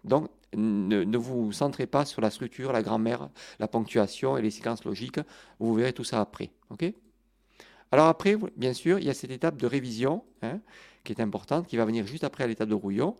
Donc 0.03 0.29
ne, 0.55 1.17
vous 1.17 1.51
centrez 1.51 1.87
pas 1.87 2.05
sur 2.05 2.21
la 2.21 2.29
structure, 2.29 2.71
la 2.71 2.81
grammaire, 2.81 3.29
la 3.59 3.67
ponctuation 3.67 4.37
et 4.37 4.41
les 4.41 4.51
séquences 4.51 4.85
logiques, 4.85 5.19
vous 5.59 5.73
verrez 5.73 5.93
tout 5.93 6.03
ça 6.03 6.21
après, 6.21 6.51
ok? 6.69 6.93
Alors 7.91 8.07
après, 8.07 8.35
bien 8.55 8.73
sûr, 8.73 8.99
il 8.99 9.05
y 9.05 9.09
a 9.09 9.13
cette 9.13 9.31
étape 9.31 9.57
de 9.57 9.65
révision 9.65 10.23
hein, 10.41 10.59
qui 11.03 11.13
est 11.13 11.21
importante, 11.21 11.67
qui 11.67 11.77
va 11.77 11.85
venir 11.85 12.05
juste 12.05 12.23
après 12.23 12.47
l'étape 12.47 12.69
de 12.69 12.73
rouillon. 12.73 13.15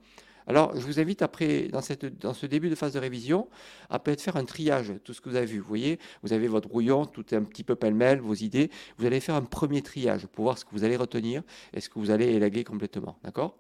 Alors, 0.48 0.74
je 0.76 0.86
vous 0.86 1.00
invite 1.00 1.22
après, 1.22 1.68
dans, 1.68 1.82
ce 1.82 2.46
début 2.46 2.70
de 2.70 2.76
phase 2.76 2.94
de 2.94 3.00
révision, 3.00 3.50
à 3.90 4.00
peut-être 4.00 4.22
faire 4.22 4.38
un 4.38 4.46
triage, 4.46 4.94
tout 5.04 5.14
ce 5.14 5.20
que 5.20 5.30
vous 5.30 5.36
avez 5.36 5.46
vu. 5.46 5.60
Vous 5.60 5.68
voyez, 5.68 6.00
vous 6.24 6.32
avez 6.32 6.48
votre 6.48 6.70
brouillon, 6.70 7.06
tout 7.06 7.26
est 7.34 7.38
un 7.38 7.44
petit 7.44 7.66
peu 7.66 7.76
pêle-mêle, 7.76 8.22
vos 8.22 8.34
idées. 8.34 8.72
Vous 8.98 9.06
allez 9.06 9.20
faire 9.20 9.36
un 9.36 9.42
premier 9.42 9.82
triage 9.82 10.26
pour 10.28 10.46
voir 10.46 10.58
ce 10.58 10.64
que 10.64 10.72
vous 10.72 10.86
allez 10.86 10.96
retenir 10.96 11.44
et 11.74 11.82
ce 11.82 11.90
que 11.90 12.00
vous 12.00 12.12
allez 12.12 12.28
élaguer 12.28 12.64
complètement. 12.64 13.20
D'accord? 13.24 13.58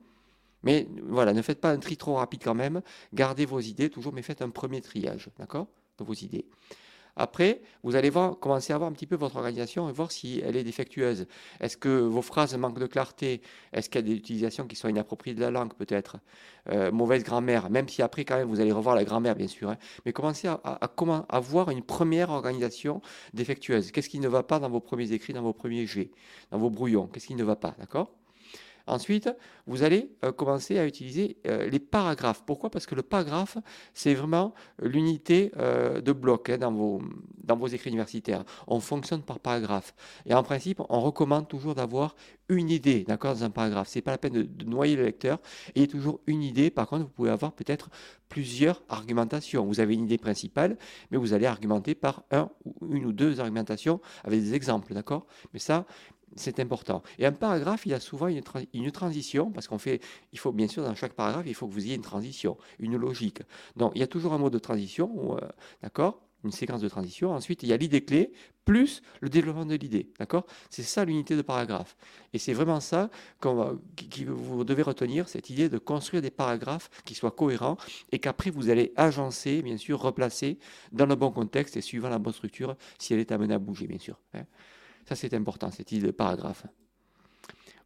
Mais 0.64 0.88
voilà, 1.04 1.34
ne 1.34 1.42
faites 1.42 1.60
pas 1.60 1.72
un 1.72 1.78
tri 1.78 1.98
trop 1.98 2.16
rapide 2.16 2.42
quand 2.44 2.56
même. 2.56 2.82
Gardez 3.14 3.46
vos 3.46 3.60
idées 3.60 3.90
toujours, 3.90 4.14
mais 4.14 4.22
faites 4.22 4.42
un 4.42 4.50
premier 4.50 4.80
triage. 4.80 5.30
D'accord? 5.38 5.68
De 5.98 6.06
vos 6.06 6.14
idées. 6.14 6.46
Après, 7.18 7.62
vous 7.84 7.96
allez 7.96 8.10
voir, 8.10 8.40
commencer 8.40 8.74
à 8.74 8.78
voir 8.78 8.90
un 8.90 8.94
petit 8.94 9.08
peu 9.08 9.16
votre 9.16 9.36
organisation 9.38 9.90
et 9.90 9.92
voir 9.92 10.12
si 10.12 10.40
elle 10.46 10.56
est 10.56 10.64
défectueuse. 10.64 11.26
Est-ce 11.60 11.76
que 11.76 11.90
vos 11.90 12.22
phrases 12.22 12.56
manquent 12.56 12.80
de 12.80 12.86
clarté? 12.86 13.42
Est-ce 13.74 13.90
qu'il 13.90 14.02
y 14.02 14.04
a 14.04 14.08
des 14.08 14.14
utilisations 14.16 14.68
qui 14.68 14.76
sont 14.76 14.88
inappropriées 14.88 15.36
de 15.36 15.42
la 15.42 15.52
langue 15.52 15.74
peut-être? 15.74 16.18
Euh, 16.70 16.92
Mauvaise 16.92 17.24
grammaire, 17.24 17.70
même 17.70 17.90
si 17.90 18.02
après 18.02 18.24
quand 18.24 18.38
même 18.38 18.48
vous 18.48 18.60
allez 18.60 18.72
revoir 18.72 18.96
la 18.96 19.04
grammaire 19.04 19.36
bien 19.36 19.48
sûr. 19.48 19.70
Hein. 19.70 19.78
Mais 20.06 20.14
commencez 20.14 20.48
à, 20.48 20.56
avoir 21.30 21.70
une 21.72 21.82
première 21.82 22.30
organisation 22.30 23.02
défectueuse. 23.34 23.92
Qu'est-ce 23.92 24.10
qui 24.10 24.20
ne 24.20 24.28
va 24.28 24.44
pas 24.44 24.60
dans 24.60 24.70
vos 24.70 24.80
premiers 24.80 25.12
écrits, 25.12 25.34
dans 25.34 25.42
vos 25.42 25.54
premiers 25.54 25.86
jets, 25.88 26.12
dans 26.52 26.60
vos 26.60 26.70
brouillons? 26.70 27.08
Qu'est-ce 27.08 27.28
qui 27.28 27.36
ne 27.36 27.44
va 27.44 27.56
pas 27.56 27.76
D'accord? 27.80 28.17
Ensuite, 28.88 29.30
vous 29.66 29.84
allez 29.84 30.10
euh, 30.24 30.32
commencer 30.32 30.80
à 30.80 30.86
utiliser 30.86 31.38
euh, 31.46 31.70
les 31.70 31.80
paragraphes. 31.80 32.44
Pourquoi? 32.46 32.70
Parce 32.70 32.86
que 32.86 32.96
le 32.96 33.02
paragraphe, 33.02 33.58
c'est 33.94 34.14
vraiment 34.14 34.54
l'unité 34.82 35.52
euh, 35.58 36.00
de 36.00 36.14
bloc 36.14 36.50
hein, 36.50 36.58
dans, 36.58 36.72
vos, 36.72 37.02
dans 37.44 37.58
vos 37.58 37.68
écrits 37.68 37.90
universitaires. 37.90 38.46
On 38.66 38.80
fonctionne 38.80 39.22
par 39.22 39.40
paragraphe. 39.40 39.94
Et 40.26 40.34
en 40.34 40.42
principe, 40.42 40.82
on 40.88 41.02
recommande 41.02 41.50
toujours 41.50 41.76
d'avoir 41.76 42.16
une 42.48 42.70
idée 42.70 43.04
d'accord, 43.04 43.34
dans 43.34 43.44
un 43.44 43.50
paragraphe. 43.50 43.90
Ce 43.90 43.98
n'est 43.98 44.04
pas 44.04 44.12
la 44.12 44.18
peine 44.18 44.44
de, 44.44 44.66
noyer 44.66 44.96
le 44.96 45.04
lecteur. 45.04 45.40
Il 45.76 45.82
y 45.82 45.84
a 45.84 45.88
toujours 45.88 46.22
une 46.26 46.42
idée. 46.42 46.70
Par 46.70 46.88
contre, 46.88 47.04
vous 47.04 47.12
pouvez 47.12 47.30
avoir 47.30 47.52
peut-être 47.52 47.90
plusieurs 48.30 48.84
argumentations. 48.88 49.66
Vous 49.66 49.82
avez 49.82 49.96
une 49.96 50.06
idée 50.06 50.18
principale, 50.18 50.78
mais 51.12 51.18
vous 51.18 51.34
allez 51.34 51.46
argumenter 51.46 51.94
par 51.94 52.24
un, 52.32 52.50
une 52.90 53.06
ou 53.06 53.12
deux 53.12 53.40
argumentations 53.42 54.00
avec 54.24 54.40
des 54.40 54.54
exemples. 54.54 54.94
d'accord? 54.94 55.26
Mais 55.54 55.60
ça, 55.60 55.86
c'est 56.38 56.60
important. 56.60 57.04
Et 57.20 57.26
un 57.26 57.32
paragraphe, 57.32 57.86
il 57.86 57.94
a 57.94 58.00
souvent 58.00 58.28
une, 58.28 58.42
une 58.74 58.92
transition, 58.92 59.52
parce 59.52 59.68
qu'on 59.68 59.78
fait, 59.78 60.02
il 60.34 60.40
faut 60.40 60.52
bien 60.52 60.68
sûr, 60.68 60.84
dans 60.84 60.96
chaque 60.96 61.14
paragraphe, 61.14 61.46
il 61.48 61.56
faut 61.56 61.68
que 61.68 61.74
vous 61.74 61.86
ayez 61.86 61.96
une 61.96 62.02
transition, 62.02 62.58
une 62.80 62.98
logique. 62.98 63.42
Donc, 63.76 63.92
il 63.96 64.00
y 64.00 64.04
a 64.04 64.08
toujours 64.08 64.34
un 64.34 64.38
mot 64.38 64.50
de 64.50 64.60
transition, 64.60 65.38
euh, 65.38 65.48
d'accord 65.82 66.22
Une 66.44 66.52
séquence 66.52 66.82
de 66.82 66.90
transition. 66.90 67.32
Ensuite, 67.32 67.64
il 67.64 67.70
y 67.70 67.74
a 67.74 67.78
l'idée 67.78 68.04
clé, 68.04 68.32
plus 68.68 69.02
le 69.22 69.30
développement 69.30 69.66
de 69.66 69.76
l'idée, 69.76 70.12
d'accord? 70.20 70.46
C'est 70.70 70.84
ça 70.84 71.06
l'unité 71.06 71.38
de 71.38 71.42
paragraphe. 71.42 71.96
Et 72.34 72.38
c'est 72.38 72.54
vraiment 72.54 72.82
ça 72.82 73.10
que 73.40 73.48
vous 74.28 74.64
devez 74.66 74.84
retenir, 74.84 75.30
cette 75.30 75.50
idée 75.50 75.70
de 75.70 75.78
construire 75.78 76.22
des 76.22 76.32
paragraphes 76.32 76.90
qui 77.06 77.16
soient 77.16 77.32
cohérents 77.32 77.78
et 78.12 78.20
qu'après 78.20 78.50
vous 78.50 78.70
allez 78.70 78.92
agencer, 78.98 79.62
bien 79.62 79.78
sûr, 79.78 80.02
replacer 80.02 80.60
dans 80.92 81.06
le 81.06 81.16
bon 81.16 81.32
contexte 81.32 81.78
et 81.78 81.82
suivant 81.82 82.10
la 82.10 82.20
bonne 82.20 82.34
structure, 82.34 82.76
si 83.00 83.14
elle 83.14 83.20
est 83.20 83.32
amenée 83.32 83.54
à 83.54 83.60
bouger, 83.60 83.88
bien 83.88 84.00
sûr. 84.00 84.20
Hein. 84.34 84.44
Ça, 85.08 85.16
c'est 85.16 85.34
important, 85.34 85.72
cette 85.72 85.92
idée 85.92 86.08
de 86.08 86.12
paragraphe. 86.12 86.66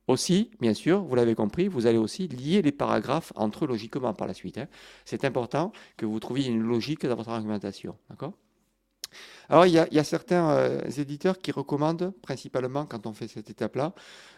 Aussi, 0.08 0.50
bien 0.60 0.74
sûr, 0.74 1.04
vous 1.04 1.16
l'avez 1.16 1.36
compris, 1.36 1.68
vous 1.68 1.86
allez 1.86 2.00
aussi 2.00 2.28
lier 2.28 2.62
les 2.62 2.72
paragraphes 2.72 3.32
entre 3.36 3.66
eux 3.66 3.68
logiquement 3.68 4.14
par 4.14 4.28
la 4.28 4.34
suite. 4.34 4.58
Hein. 4.58 4.68
C'est 5.06 5.24
important 5.24 5.72
que 5.98 6.08
vous 6.08 6.20
trouviez 6.20 6.48
une 6.48 6.62
logique 6.62 7.06
dans 7.06 7.16
votre 7.16 7.30
argumentation. 7.30 7.96
D'accord? 8.10 8.34
Alors, 9.52 9.66
il 9.66 9.74
y 9.74 10.00
a, 10.00 10.04
certains 10.06 10.50
euh, 10.52 10.82
éditeurs 10.98 11.38
qui 11.38 11.52
recommandent, 11.52 12.14
principalement 12.22 12.86
quand 12.86 13.06
on 13.06 13.12
fait 13.12 13.28
cette 13.28 13.50
étape-là, 13.50 13.94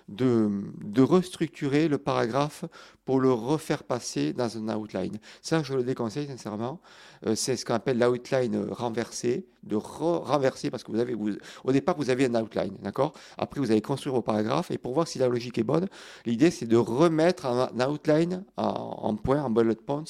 de, 0.10 1.02
restructurer 1.02 1.88
le 1.88 1.98
paragraphe 1.98 2.66
pour 3.06 3.20
le 3.20 3.32
refaire 3.32 3.84
passer 3.84 4.34
dans 4.34 4.58
un 4.58 4.76
outline. 4.76 5.18
Ça, 5.42 5.62
je 5.62 5.74
le 5.74 5.84
déconseille 5.84 6.28
sincèrement. 6.28 6.80
Euh, 7.28 7.36
c'est 7.36 7.58
ce 7.58 7.66
qu'on 7.66 7.74
appelle 7.74 8.00
l'outline 8.00 8.68
renversé, 8.72 9.46
de 9.64 9.76
renverser 9.76 10.70
parce 10.70 10.84
que 10.84 10.92
vous 10.92 11.00
avez, 11.00 11.16
au 11.64 11.72
départ, 11.72 11.96
vous 11.98 12.10
avez 12.10 12.26
un 12.26 12.36
outline, 12.42 12.76
d'accord? 12.82 13.14
Après, 13.38 13.60
vous 13.60 13.72
allez 13.72 13.82
construire 13.82 14.16
vos 14.16 14.22
paragraphes 14.22 14.72
et 14.72 14.78
pour 14.78 14.94
voir 14.94 15.08
si 15.08 15.20
la 15.20 15.28
logique 15.28 15.58
est 15.58 15.64
bonne, 15.64 15.88
l'idée, 16.26 16.52
c'est 16.52 16.66
de 16.66 16.78
remettre 16.78 17.46
un, 17.46 17.90
outline 17.90 18.44
en, 18.58 19.16
point, 19.16 19.44
en 19.44 19.50
bullet 19.50 19.76
points, 19.76 20.04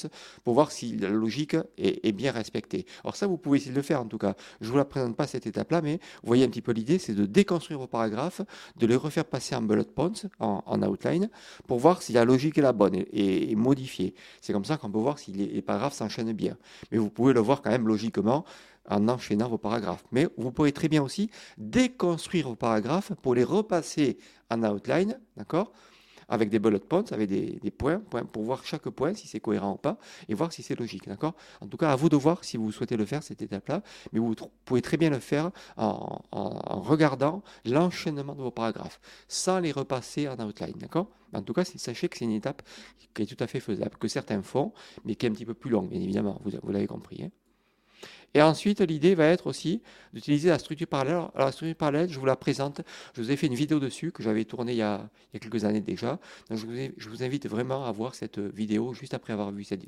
pour 0.44 0.54
voir 0.54 0.70
si 0.70 0.96
la 0.96 1.08
logique 1.08 1.56
est, 1.76 2.12
bien 2.12 2.32
respectée. 2.32 2.86
Alors 3.02 3.16
ça, 3.16 3.26
vous 3.26 3.36
pouvez 3.36 3.58
essayer 3.58 3.72
de 3.72 3.76
le 3.76 3.82
faire 3.82 4.00
en 4.00 4.06
tout 4.06 4.18
cas. 4.18 4.34
Je 4.60 4.70
vous 4.70 4.76
la 4.76 4.84
pas 5.16 5.26
cette 5.26 5.46
étape-là, 5.46 5.80
mais 5.82 5.94
vous 6.22 6.26
voyez 6.26 6.44
un 6.44 6.48
petit 6.48 6.62
peu 6.62 6.72
l'idée, 6.72 6.98
c'est 6.98 7.14
de 7.14 7.26
déconstruire 7.26 7.78
vos 7.78 7.86
paragraphes, 7.86 8.42
de 8.76 8.86
les 8.86 8.96
refaire 8.96 9.24
passer 9.24 9.54
en 9.54 9.62
bullet 9.62 9.84
points, 9.84 10.12
en, 10.40 10.82
outline, 10.82 11.30
pour 11.66 11.78
voir 11.78 12.02
si 12.02 12.12
la 12.12 12.24
logique 12.24 12.58
est 12.58 12.62
la 12.62 12.72
bonne 12.72 13.04
et, 13.12 13.54
modifiée. 13.56 14.14
C'est 14.40 14.52
comme 14.52 14.64
ça 14.64 14.76
qu'on 14.76 14.90
peut 14.90 14.98
voir 14.98 15.18
si 15.18 15.32
les, 15.32 15.62
paragraphes 15.62 15.94
s'enchaînent 15.94 16.32
bien. 16.32 16.56
Mais 16.90 16.98
vous 16.98 17.10
pouvez 17.10 17.32
le 17.32 17.40
voir 17.40 17.62
quand 17.62 17.70
même 17.70 17.88
logiquement 17.88 18.44
en 18.88 19.08
enchaînant 19.08 19.48
vos 19.48 19.58
paragraphes. 19.58 20.04
Mais 20.12 20.28
vous 20.36 20.52
pouvez 20.52 20.72
très 20.72 20.88
bien 20.88 21.02
aussi 21.02 21.30
déconstruire 21.56 22.48
vos 22.48 22.56
paragraphes 22.56 23.12
pour 23.22 23.34
les 23.34 23.44
repasser 23.44 24.18
en 24.50 24.62
outline, 24.62 25.18
d'accord? 25.36 25.72
Avec 26.28 26.50
des 26.50 26.58
bullet 26.58 26.78
points, 26.78 27.04
avec 27.10 27.28
des, 27.28 27.70
points, 27.70 28.00
pour 28.00 28.42
voir 28.42 28.64
chaque 28.64 28.88
point 28.90 29.14
si 29.14 29.26
c'est 29.26 29.40
cohérent 29.40 29.72
ou 29.72 29.76
pas, 29.76 29.98
et 30.28 30.34
voir 30.34 30.52
si 30.52 30.62
c'est 30.62 30.78
logique. 30.78 31.06
D'accord? 31.08 31.34
En 31.60 31.66
tout 31.66 31.76
cas, 31.76 31.90
à 31.90 31.96
vous 31.96 32.08
de 32.08 32.16
voir 32.16 32.44
si 32.44 32.56
vous 32.56 32.72
souhaitez 32.72 32.96
le 32.96 33.04
faire, 33.04 33.22
cette 33.22 33.42
étape-là, 33.42 33.82
mais 34.12 34.20
vous 34.20 34.34
pouvez 34.64 34.82
très 34.82 34.96
bien 34.96 35.10
le 35.10 35.18
faire 35.18 35.50
en, 35.76 36.22
regardant 36.32 37.42
l'enchaînement 37.64 38.34
de 38.34 38.42
vos 38.42 38.50
paragraphes, 38.50 39.00
sans 39.28 39.60
les 39.60 39.72
repasser 39.72 40.28
en 40.28 40.38
outline. 40.46 40.76
D'accord? 40.76 41.08
En 41.32 41.42
tout 41.42 41.52
cas, 41.52 41.64
sachez 41.64 42.08
que 42.08 42.16
c'est 42.16 42.24
une 42.24 42.32
étape 42.32 42.62
qui 43.12 43.22
est 43.22 43.26
tout 43.26 43.42
à 43.42 43.46
fait 43.46 43.60
faisable, 43.60 43.96
que 43.98 44.08
certains 44.08 44.42
font, 44.42 44.72
mais 45.04 45.14
qui 45.14 45.26
est 45.26 45.28
un 45.28 45.32
petit 45.32 45.46
peu 45.46 45.54
plus 45.54 45.70
longue, 45.70 45.88
bien 45.88 46.00
évidemment, 46.00 46.40
vous, 46.44 46.52
vous 46.62 46.72
l'avez 46.72 46.86
compris. 46.86 47.24
Hein 47.24 47.30
et 48.34 48.42
ensuite, 48.42 48.80
l'idée 48.80 49.14
va 49.14 49.26
être 49.26 49.46
aussi 49.46 49.80
d'utiliser 50.12 50.48
la 50.48 50.58
structure 50.58 50.88
parallèle. 50.88 51.14
Alors, 51.14 51.30
la 51.36 51.52
structure 51.52 51.76
parallèle, 51.76 52.10
je 52.10 52.18
vous 52.18 52.26
la 52.26 52.34
présente. 52.34 52.80
Je 53.14 53.22
vous 53.22 53.30
ai 53.30 53.36
fait 53.36 53.46
une 53.46 53.54
vidéo 53.54 53.78
dessus 53.78 54.10
que 54.10 54.24
j'avais 54.24 54.44
tournée 54.44 54.72
il 54.72 54.78
y, 54.78 54.82
a, 54.82 55.08
quelques 55.32 55.64
années 55.64 55.80
déjà. 55.80 56.18
Je 56.50 57.08
vous, 57.08 57.22
invite 57.22 57.48
vraiment 57.48 57.84
à 57.84 57.92
voir 57.92 58.14
cette 58.14 58.38
vidéo 58.38 58.92
juste 58.92 59.14
après 59.14 59.32
avoir 59.32 59.52
vu 59.52 59.62
cette, 59.62 59.84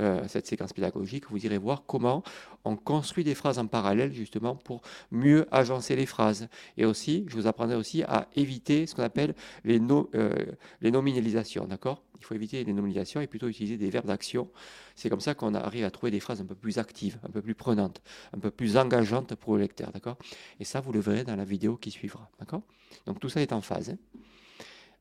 euh, 0.00 0.22
cette 0.26 0.46
séquence 0.46 0.72
pédagogique. 0.72 1.30
Vous 1.30 1.46
irez 1.46 1.58
voir 1.58 1.84
comment 1.86 2.24
on 2.64 2.76
construit 2.76 3.22
des 3.22 3.34
phrases 3.34 3.58
en 3.58 3.66
parallèle 3.66 4.12
justement 4.12 4.56
pour 4.56 4.82
mieux 5.12 5.46
agencer 5.52 5.94
les 5.94 6.06
phrases. 6.06 6.48
Et 6.76 6.84
aussi, 6.84 7.24
je 7.28 7.36
vous 7.36 7.46
apprendrai 7.46 7.76
aussi 7.76 8.02
à 8.02 8.28
éviter 8.34 8.86
ce 8.86 8.94
qu'on 8.96 9.04
appelle 9.04 9.34
les, 9.64 9.80
euh, 10.14 10.34
les 10.80 10.90
nominalisations. 10.90 11.66
D'accord? 11.66 12.02
Il 12.18 12.24
faut 12.24 12.34
éviter 12.34 12.64
les 12.64 12.72
nominations 12.72 13.20
et 13.20 13.26
plutôt 13.26 13.48
utiliser 13.48 13.76
des 13.76 13.90
verbes 13.90 14.06
d'action. 14.06 14.48
C'est 14.94 15.10
comme 15.10 15.20
ça 15.20 15.34
qu'on 15.34 15.54
arrive 15.54 15.84
à 15.84 15.90
trouver 15.90 16.10
des 16.10 16.20
phrases 16.20 16.40
un 16.40 16.46
peu 16.46 16.54
plus 16.54 16.78
actives, 16.78 17.18
un 17.22 17.30
peu 17.30 17.42
plus 17.42 17.54
prenantes, 17.54 18.00
un 18.32 18.38
peu 18.38 18.50
plus 18.50 18.76
engageantes 18.76 19.34
pour 19.34 19.54
le 19.54 19.62
lecteur. 19.62 19.90
D'accord? 19.92 20.16
Et 20.60 20.64
ça, 20.64 20.80
vous 20.80 20.92
le 20.92 21.00
verrez 21.00 21.24
dans 21.24 21.36
la 21.36 21.44
vidéo 21.44 21.76
qui 21.76 21.90
suivra. 21.90 22.30
D'accord? 22.38 22.62
Donc 23.06 23.20
tout 23.20 23.28
ça 23.28 23.40
est 23.40 23.52
en 23.52 23.60
phase. 23.60 23.90
Hein. 23.90 23.98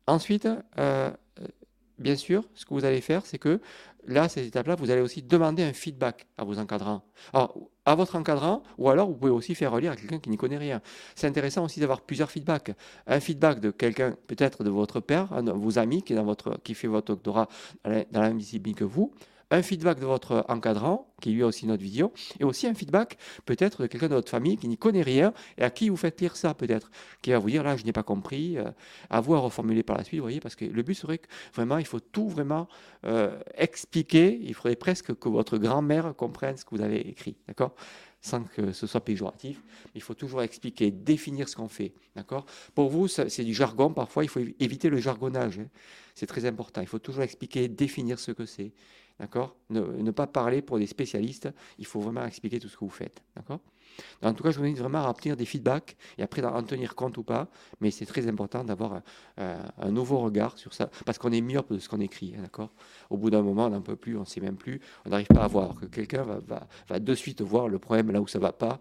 Ensuite, 0.07 0.47
euh, 0.77 1.11
bien 2.03 2.15
sûr, 2.15 2.43
ce 2.53 2.65
que 2.65 2.73
vous 2.73 2.85
allez 2.85 3.01
faire, 3.01 3.25
c'est 3.25 3.39
que 3.39 3.59
là, 4.05 4.27
cette 4.29 4.45
étape-là, 4.45 4.75
vous 4.75 4.91
allez 4.91 5.01
aussi 5.01 5.23
demander 5.23 5.63
un 5.63 5.73
feedback 5.73 6.27
à 6.37 6.43
vos 6.43 6.59
encadrants. 6.59 7.03
Alors, 7.31 7.57
à 7.85 7.95
votre 7.95 8.15
encadrant, 8.15 8.61
ou 8.77 8.89
alors 8.89 9.07
vous 9.07 9.15
pouvez 9.15 9.31
aussi 9.31 9.55
faire 9.55 9.71
relire 9.71 9.93
à 9.93 9.95
quelqu'un 9.95 10.19
qui 10.19 10.29
n'y 10.29 10.37
connaît 10.37 10.57
rien. 10.57 10.81
C'est 11.15 11.27
intéressant 11.27 11.63
aussi 11.65 11.79
d'avoir 11.79 12.01
plusieurs 12.01 12.29
feedbacks. 12.29 12.71
Un 13.07 13.19
feedback 13.19 13.59
de 13.59 13.71
quelqu'un, 13.71 14.15
peut-être 14.27 14.63
de 14.63 14.69
votre 14.69 14.99
père, 14.99 15.41
de 15.41 15.51
vos 15.51 15.79
amis 15.79 16.03
qui 16.03 16.73
fait 16.73 16.87
votre 16.87 17.11
doctorat 17.13 17.47
dans 17.85 18.21
la 18.21 18.27
même 18.27 18.37
discipline 18.37 18.75
que 18.75 18.83
vous, 18.83 19.13
un 19.53 19.61
feedback 19.61 19.99
de 19.99 20.05
votre 20.05 20.45
encadrant, 20.49 21.07
qui 21.21 21.31
lui 21.31 21.43
a 21.43 21.45
aussi 21.45 21.67
notre 21.67 21.83
vidéo, 21.83 22.11
et 22.39 22.43
aussi 22.43 22.65
un 22.65 22.73
feedback 22.73 23.17
peut-être 23.45 23.83
de 23.83 23.87
quelqu'un 23.87 24.07
de 24.07 24.15
votre 24.15 24.29
famille 24.29 24.57
qui 24.57 24.67
n'y 24.67 24.77
connaît 24.77 25.03
rien 25.03 25.31
et 25.57 25.61
à 25.61 25.69
qui 25.69 25.89
vous 25.89 25.95
faites 25.95 26.19
lire 26.19 26.35
ça 26.35 26.55
peut-être, 26.55 26.89
qui 27.21 27.29
va 27.31 27.37
vous 27.37 27.49
dire 27.49 27.63
là 27.63 27.77
je 27.77 27.85
n'ai 27.85 27.93
pas 27.93 28.03
compris, 28.03 28.57
euh, 28.57 28.71
à 29.11 29.21
vous 29.21 29.35
à 29.35 29.39
reformuler 29.39 29.83
par 29.83 29.97
la 29.97 30.03
suite, 30.03 30.19
vous 30.19 30.25
voyez, 30.25 30.39
parce 30.39 30.55
que 30.55 30.65
le 30.65 30.81
but 30.81 30.95
serait 30.95 31.19
que 31.19 31.27
vraiment 31.53 31.77
il 31.77 31.85
faut 31.85 31.99
tout 31.99 32.27
vraiment 32.27 32.67
euh, 33.05 33.39
expliquer, 33.55 34.39
il 34.41 34.55
faudrait 34.55 34.75
presque 34.75 35.13
que 35.13 35.29
votre 35.29 35.59
grand-mère 35.59 36.15
comprenne 36.15 36.57
ce 36.57 36.65
que 36.65 36.75
vous 36.75 36.81
avez 36.81 37.07
écrit, 37.07 37.35
d'accord? 37.47 37.75
Sans 38.21 38.43
que 38.43 38.71
ce 38.71 38.87
soit 38.87 39.01
péjoratif. 39.01 39.61
Il 39.95 40.01
faut 40.01 40.13
toujours 40.13 40.41
expliquer, 40.43 40.91
définir 40.91 41.49
ce 41.49 41.57
qu'on 41.57 41.67
fait. 41.67 41.93
D'accord? 42.15 42.45
Pour 42.73 42.89
vous, 42.89 43.09
c'est 43.09 43.43
du 43.43 43.53
jargon. 43.53 43.93
Parfois, 43.93 44.23
il 44.23 44.29
faut 44.29 44.39
éviter 44.61 44.89
le 44.89 44.95
jargonnage. 44.95 45.59
Hein. 45.59 45.67
C'est 46.15 46.25
très 46.25 46.45
important. 46.45 46.79
Il 46.79 46.87
faut 46.87 46.99
toujours 46.99 47.23
expliquer, 47.23 47.67
définir 47.67 48.19
ce 48.19 48.31
que 48.31 48.45
c'est. 48.45 48.71
D'accord? 49.19 49.55
Ne, 49.69 50.11
pas 50.11 50.27
parler 50.27 50.61
pour 50.61 50.79
des 50.79 50.87
spécialistes, 50.87 51.49
il 51.77 51.85
faut 51.85 52.01
vraiment 52.01 52.25
expliquer 52.25 52.59
tout 52.59 52.67
ce 52.67 52.73
que 52.75 52.83
vous 52.83 52.89
faites. 52.89 53.21
D'accord? 53.35 53.59
En 54.23 54.33
tout 54.33 54.43
cas, 54.43 54.51
je 54.51 54.57
vous 54.57 54.65
invite 54.65 54.79
vraiment 54.79 55.05
à 55.05 55.09
obtenir 55.09 55.37
des 55.37 55.45
feedbacks 55.45 55.95
et 56.17 56.23
après 56.23 56.41
d'en 56.41 56.63
tenir 56.63 56.95
compte 56.95 57.17
ou 57.17 57.23
pas, 57.23 57.47
mais 57.79 57.91
c'est 57.91 58.07
très 58.07 58.27
important 58.27 58.63
d'avoir 58.63 59.01
un, 59.37 59.91
nouveau 59.91 60.19
regard 60.19 60.57
sur 60.57 60.73
ça, 60.73 60.89
parce 61.05 61.19
qu'on 61.19 61.31
est 61.31 61.41
myope 61.41 61.71
de 61.71 61.79
ce 61.79 61.87
qu'on 61.89 61.99
écrit. 61.99 62.33
Hein, 62.35 62.41
d'accord? 62.41 62.73
Au 63.11 63.17
bout 63.17 63.29
d'un 63.29 63.43
moment, 63.43 63.67
on 63.67 63.69
n'en 63.69 63.81
peut 63.81 63.95
plus, 63.95 64.17
on 64.17 64.21
ne 64.21 64.25
sait 64.25 64.41
même 64.41 64.57
plus, 64.57 64.81
on 65.05 65.09
n'arrive 65.09 65.27
pas 65.27 65.43
à 65.43 65.47
voir, 65.47 65.75
que 65.75 65.85
quelqu'un 65.85 66.23
va, 66.23 66.99
de 66.99 67.15
suite 67.15 67.41
voir 67.41 67.69
le 67.69 67.77
problème 67.77 68.11
là 68.11 68.19
où 68.19 68.27
ça 68.27 68.39
ne 68.39 68.43
va 68.43 68.51
pas, 68.51 68.79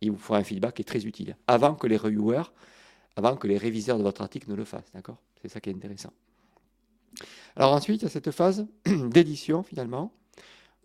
il 0.00 0.10
vous 0.10 0.18
fera 0.18 0.38
un 0.38 0.44
feedback 0.44 0.74
qui 0.74 0.82
est 0.82 0.86
très 0.86 1.04
utile, 1.04 1.36
avant 1.46 1.74
que 1.74 1.86
les 1.86 1.96
reviewers, 1.96 2.50
avant 3.16 3.36
que 3.36 3.46
les 3.46 3.58
réviseurs 3.58 3.98
de 3.98 4.02
votre 4.02 4.22
article 4.22 4.50
ne 4.50 4.54
le 4.54 4.64
fassent. 4.64 4.90
D'accord? 4.94 5.18
C'est 5.42 5.48
ça 5.48 5.60
qui 5.60 5.70
est 5.70 5.74
intéressant. 5.74 6.12
Alors 7.56 7.72
ensuite, 7.72 8.02
il 8.02 8.04
y 8.04 8.06
a 8.06 8.10
cette 8.10 8.30
phase 8.30 8.66
d'édition 8.86 9.62
finalement, 9.62 10.12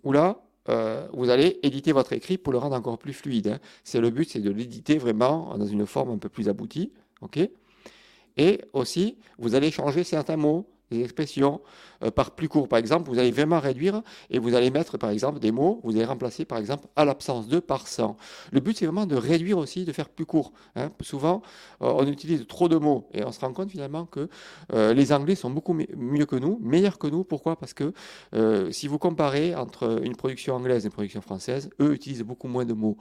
où 0.03 0.11
là, 0.11 0.41
euh, 0.69 1.07
vous 1.13 1.29
allez 1.29 1.59
éditer 1.63 1.91
votre 1.91 2.13
écrit 2.13 2.37
pour 2.37 2.53
le 2.53 2.59
rendre 2.59 2.75
encore 2.75 2.97
plus 2.97 3.13
fluide. 3.13 3.47
Hein. 3.47 3.59
C'est 3.83 3.99
le 3.99 4.09
but, 4.09 4.29
c'est 4.29 4.39
de 4.39 4.51
l'éditer 4.51 4.97
vraiment 4.97 5.57
dans 5.57 5.65
une 5.65 5.85
forme 5.85 6.11
un 6.11 6.17
peu 6.17 6.29
plus 6.29 6.49
aboutie. 6.49 6.91
et 8.37 8.61
aussi, 8.73 9.17
vous 9.37 9.55
allez 9.55 9.71
changer 9.71 10.03
certains 10.03 10.37
mots, 10.37 10.67
des 10.91 11.01
expressions 11.03 11.61
euh, 12.03 12.11
par 12.11 12.31
plus 12.31 12.49
court. 12.49 12.67
Par 12.67 12.79
exemple, 12.79 13.09
vous 13.09 13.17
allez 13.17 13.31
vraiment 13.31 13.59
réduire 13.59 14.01
et 14.29 14.39
vous 14.39 14.55
allez 14.55 14.69
mettre, 14.69 14.97
par 14.97 15.09
exemple, 15.09 15.39
des 15.39 15.51
mots, 15.51 15.79
vous 15.83 15.91
allez 15.91 16.05
remplacer, 16.05 16.45
par 16.45 16.57
exemple, 16.57 16.87
à 16.95 17.05
l'absence 17.05 17.47
de 17.47 17.59
par 17.59 17.87
100. 17.87 18.17
Le 18.51 18.59
but, 18.59 18.77
c'est 18.77 18.85
vraiment 18.85 19.05
de 19.05 19.15
réduire 19.15 19.57
aussi, 19.57 19.85
de 19.85 19.91
faire 19.91 20.09
plus 20.09 20.25
court. 20.25 20.51
Hein. 20.75 20.91
Souvent, 21.01 21.41
euh, 21.81 21.91
on 21.95 22.05
utilise 22.07 22.45
trop 22.47 22.67
de 22.67 22.77
mots 22.77 23.07
et 23.13 23.23
on 23.23 23.31
se 23.31 23.39
rend 23.39 23.53
compte 23.53 23.71
finalement 23.71 24.05
que 24.05 24.29
euh, 24.73 24.93
les 24.93 25.13
Anglais 25.13 25.35
sont 25.35 25.49
beaucoup 25.49 25.73
mieux 25.73 26.25
que 26.25 26.35
nous, 26.35 26.59
meilleurs 26.61 26.99
que 26.99 27.07
nous. 27.07 27.23
Pourquoi? 27.23 27.55
Parce 27.55 27.73
que 27.73 27.93
si 28.71 28.87
vous 28.87 28.97
comparez 28.97 29.55
entre 29.55 30.01
une 30.03 30.15
production 30.15 30.55
anglaise 30.55 30.83
et 30.83 30.87
une 30.87 30.93
production 30.93 31.21
française, 31.21 31.69
eux 31.79 31.93
utilisent 31.93 32.23
beaucoup 32.23 32.47
moins 32.47 32.65
de 32.65 32.73
mots. 32.73 32.97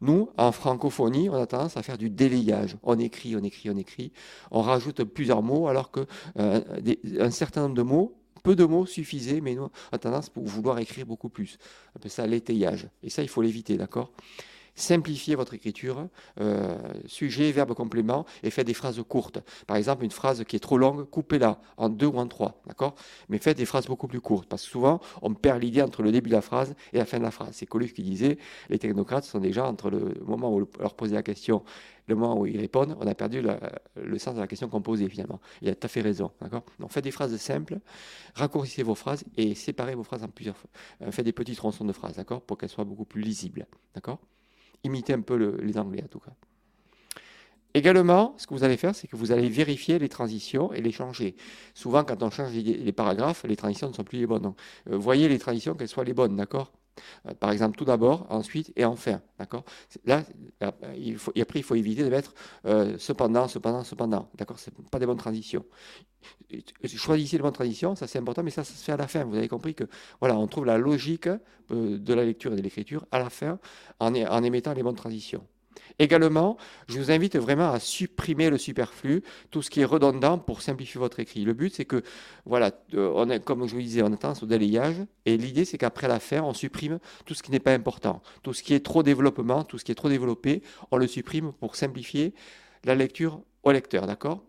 Nous, 0.00 0.30
en 0.36 0.52
francophonie, 0.52 1.30
on 1.30 1.34
a 1.34 1.46
tendance 1.46 1.76
à 1.76 1.82
faire 1.82 1.98
du 1.98 2.10
délayage. 2.10 2.76
On 2.82 2.98
écrit, 2.98 3.36
on 3.36 3.42
écrit, 3.42 3.70
on 3.70 3.76
écrit. 3.76 4.12
On 4.50 4.62
rajoute 4.62 5.04
plusieurs 5.04 5.42
mots 5.42 5.68
alors 5.68 5.90
que 5.90 6.06
euh, 6.38 7.30
certain 7.30 7.62
nombre 7.62 7.74
de 7.74 7.82
mots 7.82 8.16
peu 8.46 8.54
de 8.54 8.64
mots 8.64 8.86
suffisaient, 8.86 9.40
mais 9.40 9.58
on 9.58 9.70
a 9.90 9.98
tendance 9.98 10.28
pour 10.30 10.44
vouloir 10.44 10.78
écrire 10.78 11.04
beaucoup 11.04 11.28
plus. 11.28 11.58
On 11.92 11.98
appelle 11.98 12.12
ça 12.12 12.28
l'étayage. 12.28 12.86
Et 13.02 13.10
ça, 13.10 13.22
il 13.22 13.28
faut 13.28 13.42
l'éviter, 13.42 13.76
d'accord? 13.76 14.12
Simplifiez 14.76 15.34
votre 15.34 15.54
écriture, 15.54 16.08
euh, 16.40 16.76
sujet, 17.06 17.50
verbe, 17.50 17.74
complément, 17.74 18.24
et 18.42 18.50
faites 18.50 18.66
des 18.66 18.74
phrases 18.74 19.02
courtes. 19.08 19.40
Par 19.66 19.76
exemple, 19.76 20.04
une 20.04 20.10
phrase 20.10 20.44
qui 20.44 20.54
est 20.56 20.60
trop 20.60 20.78
longue, 20.78 21.04
coupez-la 21.10 21.60
en 21.76 21.88
deux 21.88 22.06
ou 22.06 22.18
en 22.18 22.28
trois, 22.28 22.60
d'accord? 22.66 22.94
Mais 23.28 23.38
faites 23.38 23.56
des 23.56 23.66
phrases 23.66 23.86
beaucoup 23.86 24.06
plus 24.06 24.20
courtes, 24.20 24.48
parce 24.48 24.62
que 24.62 24.70
souvent, 24.70 25.00
on 25.22 25.34
perd 25.34 25.60
l'idée 25.60 25.82
entre 25.82 26.02
le 26.02 26.12
début 26.12 26.30
de 26.30 26.34
la 26.36 26.42
phrase 26.42 26.74
et 26.92 26.98
la 26.98 27.06
fin 27.06 27.18
de 27.18 27.24
la 27.24 27.32
phrase. 27.32 27.50
C'est 27.52 27.66
Coluche 27.66 27.94
qui 27.94 28.02
disait, 28.02 28.38
les 28.68 28.78
technocrates 28.78 29.24
sont 29.24 29.40
déjà 29.40 29.66
entre 29.66 29.90
le 29.90 30.14
moment 30.24 30.54
où 30.54 30.60
on 30.60 30.82
leur 30.82 30.94
posait 30.94 31.14
la 31.14 31.22
question 31.22 31.64
le 32.06 32.14
moment 32.14 32.38
où 32.38 32.46
ils 32.46 32.58
répondent, 32.58 32.96
on 33.00 33.06
a 33.06 33.14
perdu 33.14 33.42
le 33.96 34.18
sens 34.18 34.34
de 34.34 34.40
la 34.40 34.46
question 34.46 34.68
qu'on 34.68 34.82
posait 34.82 35.08
finalement. 35.08 35.40
Il 35.62 35.68
a 35.68 35.74
tout 35.74 35.86
à 35.86 35.88
fait 35.88 36.00
raison. 36.00 36.30
D'accord? 36.40 36.64
Donc 36.78 36.92
faites 36.92 37.04
des 37.04 37.10
phrases 37.10 37.36
simples, 37.36 37.78
raccourcissez 38.34 38.82
vos 38.82 38.94
phrases 38.94 39.24
et 39.36 39.54
séparez 39.54 39.94
vos 39.94 40.04
phrases 40.04 40.22
en 40.22 40.28
plusieurs. 40.28 40.56
Euh, 41.02 41.10
faites 41.10 41.24
des 41.24 41.32
petits 41.32 41.56
tronçons 41.56 41.84
de 41.84 41.92
phrases, 41.92 42.16
d'accord? 42.16 42.42
Pour 42.42 42.58
qu'elles 42.58 42.70
soient 42.70 42.84
beaucoup 42.84 43.04
plus 43.04 43.22
lisibles. 43.22 43.66
D'accord? 43.94 44.18
Imiter 44.86 45.12
un 45.12 45.20
peu 45.20 45.36
les 45.60 45.78
Anglais 45.78 46.02
en 46.04 46.08
tout 46.08 46.20
cas. 46.20 46.32
Également, 47.74 48.34
ce 48.38 48.46
que 48.46 48.54
vous 48.54 48.64
allez 48.64 48.78
faire, 48.78 48.94
c'est 48.94 49.06
que 49.06 49.16
vous 49.16 49.32
allez 49.32 49.50
vérifier 49.50 49.98
les 49.98 50.08
transitions 50.08 50.72
et 50.72 50.80
les 50.80 50.92
changer. 50.92 51.36
Souvent, 51.74 52.04
quand 52.04 52.22
on 52.22 52.30
change 52.30 52.54
les 52.54 52.92
paragraphes, 52.92 53.44
les 53.44 53.56
transitions 53.56 53.88
ne 53.88 53.92
sont 53.92 54.02
plus 54.02 54.18
les 54.18 54.26
bonnes. 54.26 54.40
Donc, 54.42 54.58
euh, 54.90 54.96
voyez 54.96 55.28
les 55.28 55.38
transitions, 55.38 55.74
qu'elles 55.74 55.88
soient 55.88 56.04
les 56.04 56.14
bonnes, 56.14 56.36
d'accord? 56.36 56.72
Par 57.40 57.50
exemple, 57.50 57.76
tout 57.76 57.84
d'abord, 57.84 58.26
ensuite 58.30 58.72
et 58.76 58.84
enfin, 58.84 59.20
d'accord? 59.38 59.64
Là, 60.04 60.22
euh, 60.62 60.70
il 60.96 61.18
faut, 61.18 61.32
et 61.34 61.42
après, 61.42 61.60
il 61.60 61.62
faut 61.62 61.74
éviter 61.74 62.04
de 62.04 62.08
mettre 62.08 62.34
cependant, 62.98 63.48
cependant, 63.48 63.84
cependant, 63.84 64.30
d'accord? 64.34 64.58
C'est 64.58 64.74
pas 64.90 64.98
des 64.98 65.06
bonnes 65.06 65.16
transitions. 65.16 65.64
Choisissez 66.84 67.36
les 67.36 67.42
bonnes 67.42 67.52
transitions, 67.52 67.94
ça 67.94 68.06
c'est 68.06 68.18
important, 68.18 68.42
mais 68.42 68.50
ça, 68.50 68.64
se 68.64 68.72
fait 68.72 68.92
à 68.92 68.96
la 68.96 69.08
fin. 69.08 69.24
Vous 69.24 69.36
avez 69.36 69.48
compris 69.48 69.74
que, 69.74 69.84
voilà, 70.20 70.36
on 70.36 70.46
trouve 70.46 70.66
la 70.66 70.78
logique 70.78 71.28
de 71.70 72.14
la 72.14 72.24
lecture 72.24 72.52
et 72.52 72.56
de 72.56 72.62
l'écriture 72.62 73.06
à 73.10 73.18
la 73.18 73.30
fin 73.30 73.58
en, 74.00 74.14
en 74.14 74.42
émettant 74.42 74.72
les 74.74 74.82
bonnes 74.82 74.96
transitions. 74.96 75.46
Également, 75.98 76.56
je 76.88 76.98
vous 76.98 77.10
invite 77.10 77.36
vraiment 77.36 77.72
à 77.72 77.80
supprimer 77.80 78.50
le 78.50 78.58
superflu, 78.58 79.22
tout 79.50 79.62
ce 79.62 79.70
qui 79.70 79.80
est 79.80 79.84
redondant 79.84 80.38
pour 80.38 80.62
simplifier 80.62 80.98
votre 80.98 81.20
écrit. 81.20 81.44
Le 81.44 81.54
but, 81.54 81.74
c'est 81.74 81.84
que, 81.84 82.02
voilà, 82.44 82.72
euh, 82.94 83.38
comme 83.40 83.66
je 83.66 83.74
vous 83.74 83.80
disais, 83.80 84.02
on 84.02 84.12
a 84.12 84.16
tendance 84.16 84.42
au 84.42 84.46
délayage, 84.46 84.96
et 85.24 85.36
l'idée, 85.36 85.64
c'est 85.64 85.78
qu'après 85.78 86.08
la 86.08 86.20
fin, 86.20 86.42
on 86.42 86.54
supprime 86.54 86.98
tout 87.24 87.34
ce 87.34 87.42
qui 87.42 87.50
n'est 87.50 87.60
pas 87.60 87.72
important. 87.72 88.22
Tout 88.42 88.52
ce 88.52 88.62
qui 88.62 88.74
est 88.74 88.84
trop 88.84 89.02
développement, 89.02 89.64
tout 89.64 89.78
ce 89.78 89.84
qui 89.84 89.92
est 89.92 89.96
trop 89.96 90.08
développé, 90.08 90.62
on 90.90 90.96
le 90.96 91.06
supprime 91.06 91.52
pour 91.52 91.76
simplifier 91.76 92.34
la 92.84 92.94
lecture 92.94 93.40
au 93.62 93.72
lecteur, 93.72 94.06
d'accord? 94.06 94.42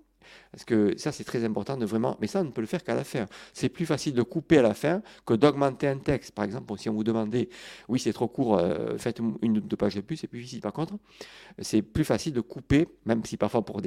Parce 0.51 0.66
que 0.66 0.98
ça, 0.98 1.12
c'est 1.12 1.24
très 1.24 1.44
important 1.44 1.77
de 1.77 1.86
vraiment. 1.86 2.18
Mais 2.22 2.27
ça, 2.27 2.42
on 2.42 2.46
ne 2.46 2.51
peut 2.51 2.62
le 2.62 2.68
faire 2.68 2.84
qu'à 2.84 2.96
la 2.96 3.04
fin. 3.04 3.25
C'est 3.54 3.70
plus 3.70 3.86
facile 3.86 4.13
de 4.13 4.22
couper 4.22 4.60
à 4.60 4.62
la 4.62 4.74
fin 4.74 5.01
que 5.25 5.34
d'augmenter 5.34 5.88
un 5.88 5.98
texte. 5.98 6.32
Par 6.32 6.46
exemple, 6.46 6.74
si 6.77 6.89
on 6.89 6.94
vous 6.94 7.04
demandait, 7.04 7.50
oui, 7.88 8.00
c'est 8.00 8.13
trop 8.13 8.27
court, 8.27 8.58
euh, 8.58 8.98
faites 8.98 9.20
une 9.42 9.58
ou 9.58 9.62
deux 9.62 9.77
pages 9.77 9.96
de 9.96 10.01
plus, 10.01 10.18
c'est 10.18 10.27
plus 10.27 10.39
difficile. 10.39 10.62
Par 10.62 10.74
contre, 10.74 10.94
c'est 11.60 11.82
plus 11.82 12.04
facile 12.04 12.34
de 12.34 12.42
couper, 12.42 12.88
même 13.06 13.24
si 13.25 13.38
parfois 13.38 13.63
pour 13.63 13.82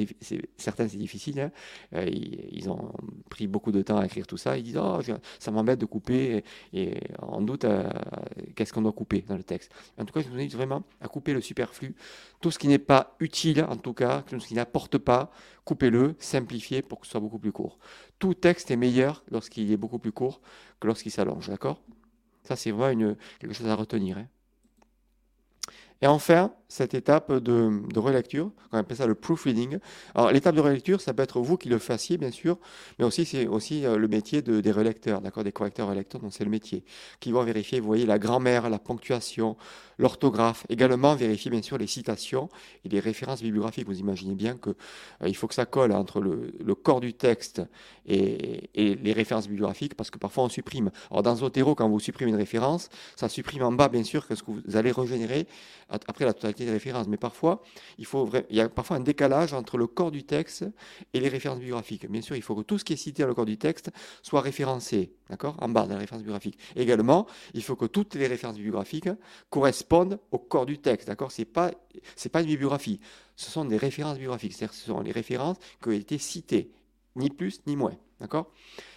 certains 0.56 0.88
c'est 0.88 0.96
difficile. 0.96 1.40
Hein. 1.40 1.50
Euh, 1.94 2.06
ils, 2.08 2.68
ont 2.68 2.92
pris 3.30 3.46
beaucoup 3.46 3.72
de 3.72 3.82
temps 3.82 3.98
à 3.98 4.06
écrire 4.06 4.26
tout 4.26 4.36
ça. 4.36 4.56
Ils 4.56 4.62
disent, 4.62 4.80
oh, 4.80 4.98
ça 5.38 5.50
m'embête 5.50 5.80
de 5.80 5.86
couper. 5.86 6.44
Et, 6.72 7.00
en 7.18 7.40
doute, 7.40 7.64
euh, 7.64 7.88
qu'est-ce 8.54 8.72
qu'on 8.72 8.82
doit 8.82 8.92
couper 8.92 9.24
dans 9.28 9.36
le 9.36 9.42
texte 9.42 9.72
En 9.98 10.04
tout 10.04 10.12
cas, 10.12 10.20
je 10.20 10.28
vous 10.28 10.34
invite 10.34 10.54
vraiment 10.54 10.82
à 11.00 11.08
couper 11.08 11.32
le 11.32 11.40
superflu. 11.40 11.94
Tout 12.40 12.50
ce 12.50 12.58
qui 12.58 12.68
n'est 12.68 12.78
pas 12.78 13.16
utile, 13.20 13.64
en 13.68 13.76
tout 13.76 13.94
cas, 13.94 14.22
tout 14.22 14.38
ce 14.40 14.48
qui 14.48 14.54
n'apporte 14.54 14.98
pas, 14.98 15.30
coupez-le, 15.64 16.14
pour 16.88 17.00
que 17.00 17.06
ce 17.06 17.12
soit 17.12 17.20
beaucoup 17.20 17.38
plus 17.38 17.52
court. 17.52 17.78
Tout 18.18 18.34
texte 18.34 18.70
est 18.70 18.76
meilleur 18.76 19.24
lorsqu'il 19.30 19.70
est 19.70 19.76
beaucoup 19.76 19.98
plus 19.98 20.12
court 20.12 20.40
que 20.80 20.86
lorsqu'il 20.86 21.12
s'allonge, 21.12 21.48
d'accord? 21.48 21.82
Ça, 22.44 22.56
c'est 22.56 22.70
vraiment 22.70 22.90
une, 22.90 23.16
quelque 23.38 23.54
chose 23.54 23.68
à 23.68 23.74
retenir. 23.74 24.18
Hein. 24.18 24.26
Et 26.02 26.06
enfin, 26.06 26.52
cette 26.70 26.94
étape 26.94 27.32
de, 27.32 27.98
relecture, 27.98 28.52
on 28.70 28.78
appelle 28.78 28.96
ça 28.96 29.06
le 29.06 29.16
proofreading. 29.16 29.78
Alors, 30.14 30.30
l'étape 30.30 30.54
de 30.54 30.60
relecture, 30.60 31.00
ça 31.00 31.12
peut 31.12 31.24
être 31.24 31.40
vous 31.40 31.56
qui 31.56 31.68
le 31.68 31.78
fassiez, 31.78 32.16
bien 32.16 32.30
sûr, 32.30 32.58
mais 32.98 33.04
aussi, 33.04 33.24
c'est 33.26 33.48
aussi 33.48 33.84
euh, 33.84 33.96
le 33.96 34.06
métier 34.06 34.40
des 34.40 34.70
relecteurs, 34.70 35.20
d'accord, 35.20 35.42
des 35.42 35.50
correcteurs 35.50 35.88
relecteurs, 35.88 36.20
donc 36.20 36.32
c'est 36.32 36.44
le 36.44 36.50
métier, 36.50 36.84
qui 37.18 37.32
vont 37.32 37.42
vérifier, 37.42 37.80
vous 37.80 37.88
voyez, 37.88 38.06
la 38.06 38.20
grammaire, 38.20 38.70
la 38.70 38.78
ponctuation, 38.78 39.56
l'orthographe, 39.98 40.64
également 40.68 41.16
vérifier, 41.16 41.50
bien 41.50 41.60
sûr, 41.60 41.76
les 41.76 41.88
citations 41.88 42.48
et 42.84 42.88
les 42.88 43.00
références 43.00 43.42
bibliographiques. 43.42 43.86
Vous 43.86 43.98
imaginez 43.98 44.34
bien 44.34 44.56
qu'il 44.56 44.74
euh, 45.24 45.32
faut 45.34 45.48
que 45.48 45.54
ça 45.54 45.66
colle 45.66 45.90
entre 45.90 46.20
le, 46.20 46.74
corps 46.76 47.00
du 47.00 47.14
texte 47.14 47.62
et, 48.06 48.70
les 48.74 49.12
références 49.12 49.48
bibliographiques, 49.48 49.96
parce 49.96 50.10
que 50.10 50.18
parfois 50.18 50.44
on 50.44 50.48
supprime. 50.48 50.92
Alors, 51.10 51.24
dans 51.24 51.34
Zotero, 51.34 51.74
quand 51.74 51.88
vous 51.88 51.98
supprimez 51.98 52.30
une 52.30 52.36
référence, 52.36 52.90
ça 53.16 53.28
supprime 53.28 53.64
en 53.64 53.72
bas, 53.72 53.88
bien 53.88 54.04
sûr, 54.04 54.24
ce 54.28 54.42
que 54.42 54.52
vous 54.52 54.76
allez 54.76 54.92
régénérer 54.92 55.48
après 55.88 56.24
la 56.24 56.32
totalité 56.32 56.59
des 56.64 56.72
références. 56.72 57.08
Mais 57.08 57.16
parfois, 57.16 57.62
il, 57.98 58.06
faut, 58.06 58.30
il 58.48 58.56
y 58.56 58.60
a 58.60 58.68
parfois 58.68 58.96
un 58.96 59.00
décalage 59.00 59.52
entre 59.52 59.78
le 59.78 59.86
corps 59.86 60.10
du 60.10 60.24
texte 60.24 60.64
et 61.12 61.20
les 61.20 61.28
références 61.28 61.58
bibliographiques. 61.58 62.10
Bien 62.10 62.22
sûr, 62.22 62.36
il 62.36 62.42
faut 62.42 62.54
que 62.54 62.62
tout 62.62 62.78
ce 62.78 62.84
qui 62.84 62.92
est 62.92 62.96
cité 62.96 63.22
dans 63.22 63.28
le 63.28 63.34
corps 63.34 63.44
du 63.44 63.58
texte 63.58 63.90
soit 64.22 64.40
référencé, 64.40 65.12
d'accord, 65.28 65.56
en 65.60 65.68
bas 65.68 65.86
dans 65.86 65.94
les 65.94 66.00
références 66.00 66.22
bibliographiques. 66.22 66.58
Également, 66.76 67.26
il 67.54 67.62
faut 67.62 67.76
que 67.76 67.86
toutes 67.86 68.14
les 68.14 68.26
références 68.26 68.56
bibliographiques 68.56 69.08
correspondent 69.50 70.18
au 70.30 70.38
corps 70.38 70.66
du 70.66 70.78
texte, 70.78 71.08
d'accord 71.08 71.32
C'est 71.32 71.44
pas, 71.44 71.70
pas 72.32 72.40
une 72.40 72.46
bibliographie, 72.46 73.00
ce 73.36 73.50
sont 73.50 73.64
des 73.64 73.76
références 73.76 74.14
bibliographiques, 74.14 74.52
c'est-à-dire 74.52 74.74
ce 74.74 74.86
sont 74.86 75.00
les 75.00 75.12
références 75.12 75.56
qui 75.82 75.88
ont 75.88 75.92
été 75.92 76.18
citées, 76.18 76.70
ni 77.16 77.30
plus 77.30 77.60
ni 77.66 77.76
moins, 77.76 77.96
d'accord 78.20 78.52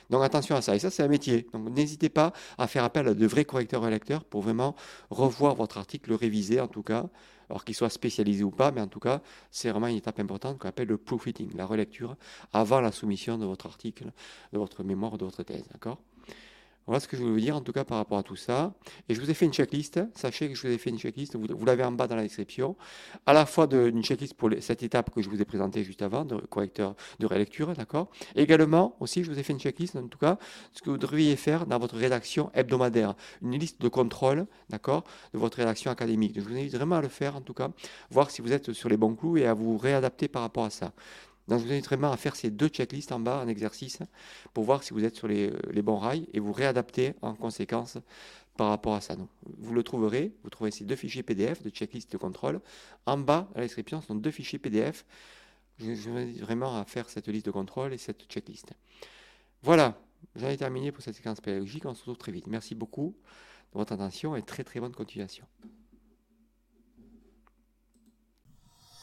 donc 0.09 0.23
attention 0.23 0.55
à 0.55 0.61
ça. 0.61 0.75
Et 0.75 0.79
ça, 0.79 0.91
c'est 0.91 1.01
un 1.01 1.07
métier. 1.07 1.47
Donc 1.53 1.69
n'hésitez 1.69 2.09
pas 2.09 2.33
à 2.57 2.67
faire 2.67 2.83
appel 2.83 3.07
à 3.07 3.13
de 3.13 3.25
vrais 3.25 3.45
correcteurs 3.45 3.87
et 3.87 3.89
lecteurs 3.89 4.23
pour 4.23 4.41
vraiment 4.41 4.75
revoir 5.09 5.55
votre 5.55 5.77
article, 5.77 6.09
le 6.09 6.15
réviser 6.15 6.59
en 6.59 6.67
tout 6.67 6.83
cas, 6.83 7.09
alors 7.49 7.65
qu'il 7.65 7.75
soit 7.75 7.89
spécialisé 7.89 8.43
ou 8.43 8.51
pas, 8.51 8.71
mais 8.71 8.81
en 8.81 8.87
tout 8.87 8.99
cas, 8.99 9.21
c'est 9.51 9.69
vraiment 9.69 9.87
une 9.87 9.97
étape 9.97 10.19
importante 10.19 10.57
qu'on 10.57 10.69
appelle 10.69 10.87
le 10.87 10.97
proofreading, 10.97 11.55
la 11.55 11.65
relecture, 11.65 12.15
avant 12.51 12.81
la 12.81 12.91
soumission 12.91 13.37
de 13.37 13.45
votre 13.45 13.65
article, 13.65 14.11
de 14.51 14.57
votre 14.57 14.83
mémoire, 14.83 15.17
de 15.17 15.25
votre 15.25 15.43
thèse. 15.43 15.67
D'accord? 15.71 15.99
Voilà 16.85 16.99
ce 16.99 17.07
que 17.07 17.15
je 17.15 17.21
voulais 17.21 17.33
vous 17.33 17.39
dire 17.39 17.55
en 17.55 17.61
tout 17.61 17.71
cas 17.71 17.83
par 17.83 17.97
rapport 17.97 18.17
à 18.17 18.23
tout 18.23 18.35
ça. 18.35 18.73
Et 19.07 19.15
je 19.15 19.21
vous 19.21 19.29
ai 19.29 19.33
fait 19.33 19.45
une 19.45 19.53
checklist. 19.53 19.99
Sachez 20.15 20.49
que 20.49 20.55
je 20.55 20.67
vous 20.67 20.73
ai 20.73 20.77
fait 20.77 20.89
une 20.89 20.99
checklist. 20.99 21.35
Vous, 21.35 21.65
l'avez 21.65 21.83
en 21.83 21.91
bas 21.91 22.07
dans 22.07 22.15
la 22.15 22.23
description. 22.23 22.75
À 23.25 23.33
la 23.33 23.45
fois 23.45 23.67
une 23.71 24.03
checklist 24.03 24.33
pour 24.33 24.49
cette 24.59 24.83
étape 24.83 25.09
que 25.11 25.21
je 25.21 25.29
vous 25.29 25.41
ai 25.41 25.45
présentée 25.45 25.83
juste 25.83 26.01
avant, 26.01 26.25
de 26.25 26.35
correcteur 26.35 26.95
de 27.19 27.25
rélecture, 27.25 27.73
d'accord 27.73 28.09
Également, 28.35 28.95
aussi, 28.99 29.23
je 29.23 29.31
vous 29.31 29.39
ai 29.39 29.43
fait 29.43 29.53
une 29.53 29.59
checklist, 29.59 29.95
en 29.95 30.07
tout 30.07 30.17
cas, 30.17 30.37
ce 30.73 30.81
que 30.81 30.89
vous 30.89 30.97
devriez 30.97 31.35
faire 31.35 31.65
dans 31.65 31.79
votre 31.79 31.95
rédaction 31.95 32.51
hebdomadaire. 32.53 33.15
Une 33.41 33.57
liste 33.57 33.81
de 33.81 33.87
contrôle, 33.87 34.45
d'accord, 34.69 35.03
de 35.33 35.39
votre 35.39 35.57
rédaction 35.57 35.91
académique. 35.91 36.33
Je 36.35 36.41
vous 36.41 36.53
invite 36.53 36.75
vraiment 36.75 36.97
à 36.97 37.01
le 37.01 37.07
faire, 37.07 37.35
en 37.35 37.41
tout 37.41 37.53
cas, 37.53 37.69
voir 38.11 38.29
si 38.29 38.41
vous 38.41 38.51
êtes 38.51 38.73
sur 38.73 38.89
les 38.89 38.97
bons 38.97 39.15
clous 39.15 39.37
et 39.37 39.45
à 39.45 39.53
vous 39.53 39.77
réadapter 39.77 40.27
par 40.27 40.41
rapport 40.41 40.65
à 40.65 40.69
ça. 40.69 40.91
Donc, 41.47 41.59
je 41.59 41.65
vous 41.65 41.71
invite 41.71 41.85
vraiment 41.85 42.11
à 42.11 42.17
faire 42.17 42.35
ces 42.35 42.49
deux 42.49 42.67
checklists 42.67 43.11
en 43.11 43.19
bas 43.19 43.41
en 43.43 43.47
exercice 43.47 43.99
pour 44.53 44.63
voir 44.63 44.83
si 44.83 44.93
vous 44.93 45.03
êtes 45.03 45.15
sur 45.15 45.27
les, 45.27 45.51
bons 45.81 45.97
rails 45.97 46.27
et 46.33 46.39
vous 46.39 46.53
réadapter 46.53 47.13
en 47.21 47.35
conséquence 47.35 47.97
par 48.55 48.69
rapport 48.69 48.93
à 48.93 49.01
ça. 49.01 49.15
vous 49.57 49.73
le 49.73 49.83
trouverez, 49.83 50.31
vous 50.43 50.49
trouverez 50.49 50.71
ces 50.71 50.85
deux 50.85 50.95
fichiers 50.95 51.23
PDF 51.23 51.61
de 51.63 51.69
checklist 51.69 52.11
de 52.11 52.17
contrôle. 52.17 52.61
En 53.05 53.17
bas, 53.17 53.49
à 53.55 53.59
la 53.59 53.65
description, 53.65 53.99
ce 54.01 54.07
sont 54.07 54.15
deux 54.15 54.31
fichiers 54.31 54.59
PDF. 54.59 55.05
Je, 55.79 56.09
vous 56.09 56.17
invite 56.17 56.39
vraiment 56.39 56.77
à 56.77 56.85
faire 56.85 57.09
cette 57.09 57.27
liste 57.27 57.47
de 57.47 57.51
contrôle 57.51 57.93
et 57.93 57.97
cette 57.97 58.23
checklist. 58.29 58.73
Voilà, 59.63 59.99
j'en 60.35 60.47
ai 60.47 60.57
terminé 60.57 60.91
pour 60.91 61.03
cette 61.03 61.15
séquence 61.15 61.41
pédagogique. 61.41 61.85
On 61.85 61.93
se 61.93 62.01
retrouve 62.01 62.17
très 62.17 62.31
vite. 62.31 62.47
Merci 62.47 62.75
beaucoup 62.75 63.15
de 63.73 63.79
votre 63.79 63.91
attention 63.91 64.35
et 64.35 64.43
très 64.43 64.63
très 64.63 64.79
bonne 64.79 64.93
continuation. 64.93 65.45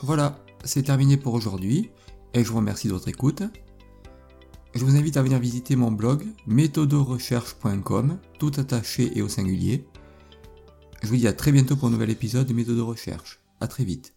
Voilà, 0.02 0.42
c'est 0.64 0.84
terminé 0.84 1.18
pour 1.18 1.34
aujourd'hui 1.34 1.90
et 2.34 2.44
je 2.44 2.50
vous 2.50 2.56
remercie 2.56 2.88
de 2.88 2.92
votre 2.92 3.08
écoute. 3.08 3.42
Je 4.74 4.84
vous 4.84 4.96
invite 4.96 5.16
à 5.16 5.22
venir 5.22 5.38
visiter 5.38 5.74
mon 5.74 5.90
blog 5.90 6.24
méthodorecherche.com, 6.46 8.18
tout 8.38 8.52
attaché 8.56 9.10
et 9.16 9.22
au 9.22 9.28
singulier. 9.28 9.84
Je 11.02 11.08
vous 11.08 11.16
dis 11.16 11.26
à 11.26 11.32
très 11.32 11.50
bientôt 11.50 11.76
pour 11.76 11.88
un 11.88 11.90
nouvel 11.90 12.10
épisode 12.10 12.46
de 12.46 12.52
Méthode 12.52 12.76
de 12.76 12.82
Recherche. 12.82 13.40
A 13.60 13.66
très 13.66 13.84
vite. 13.84 14.14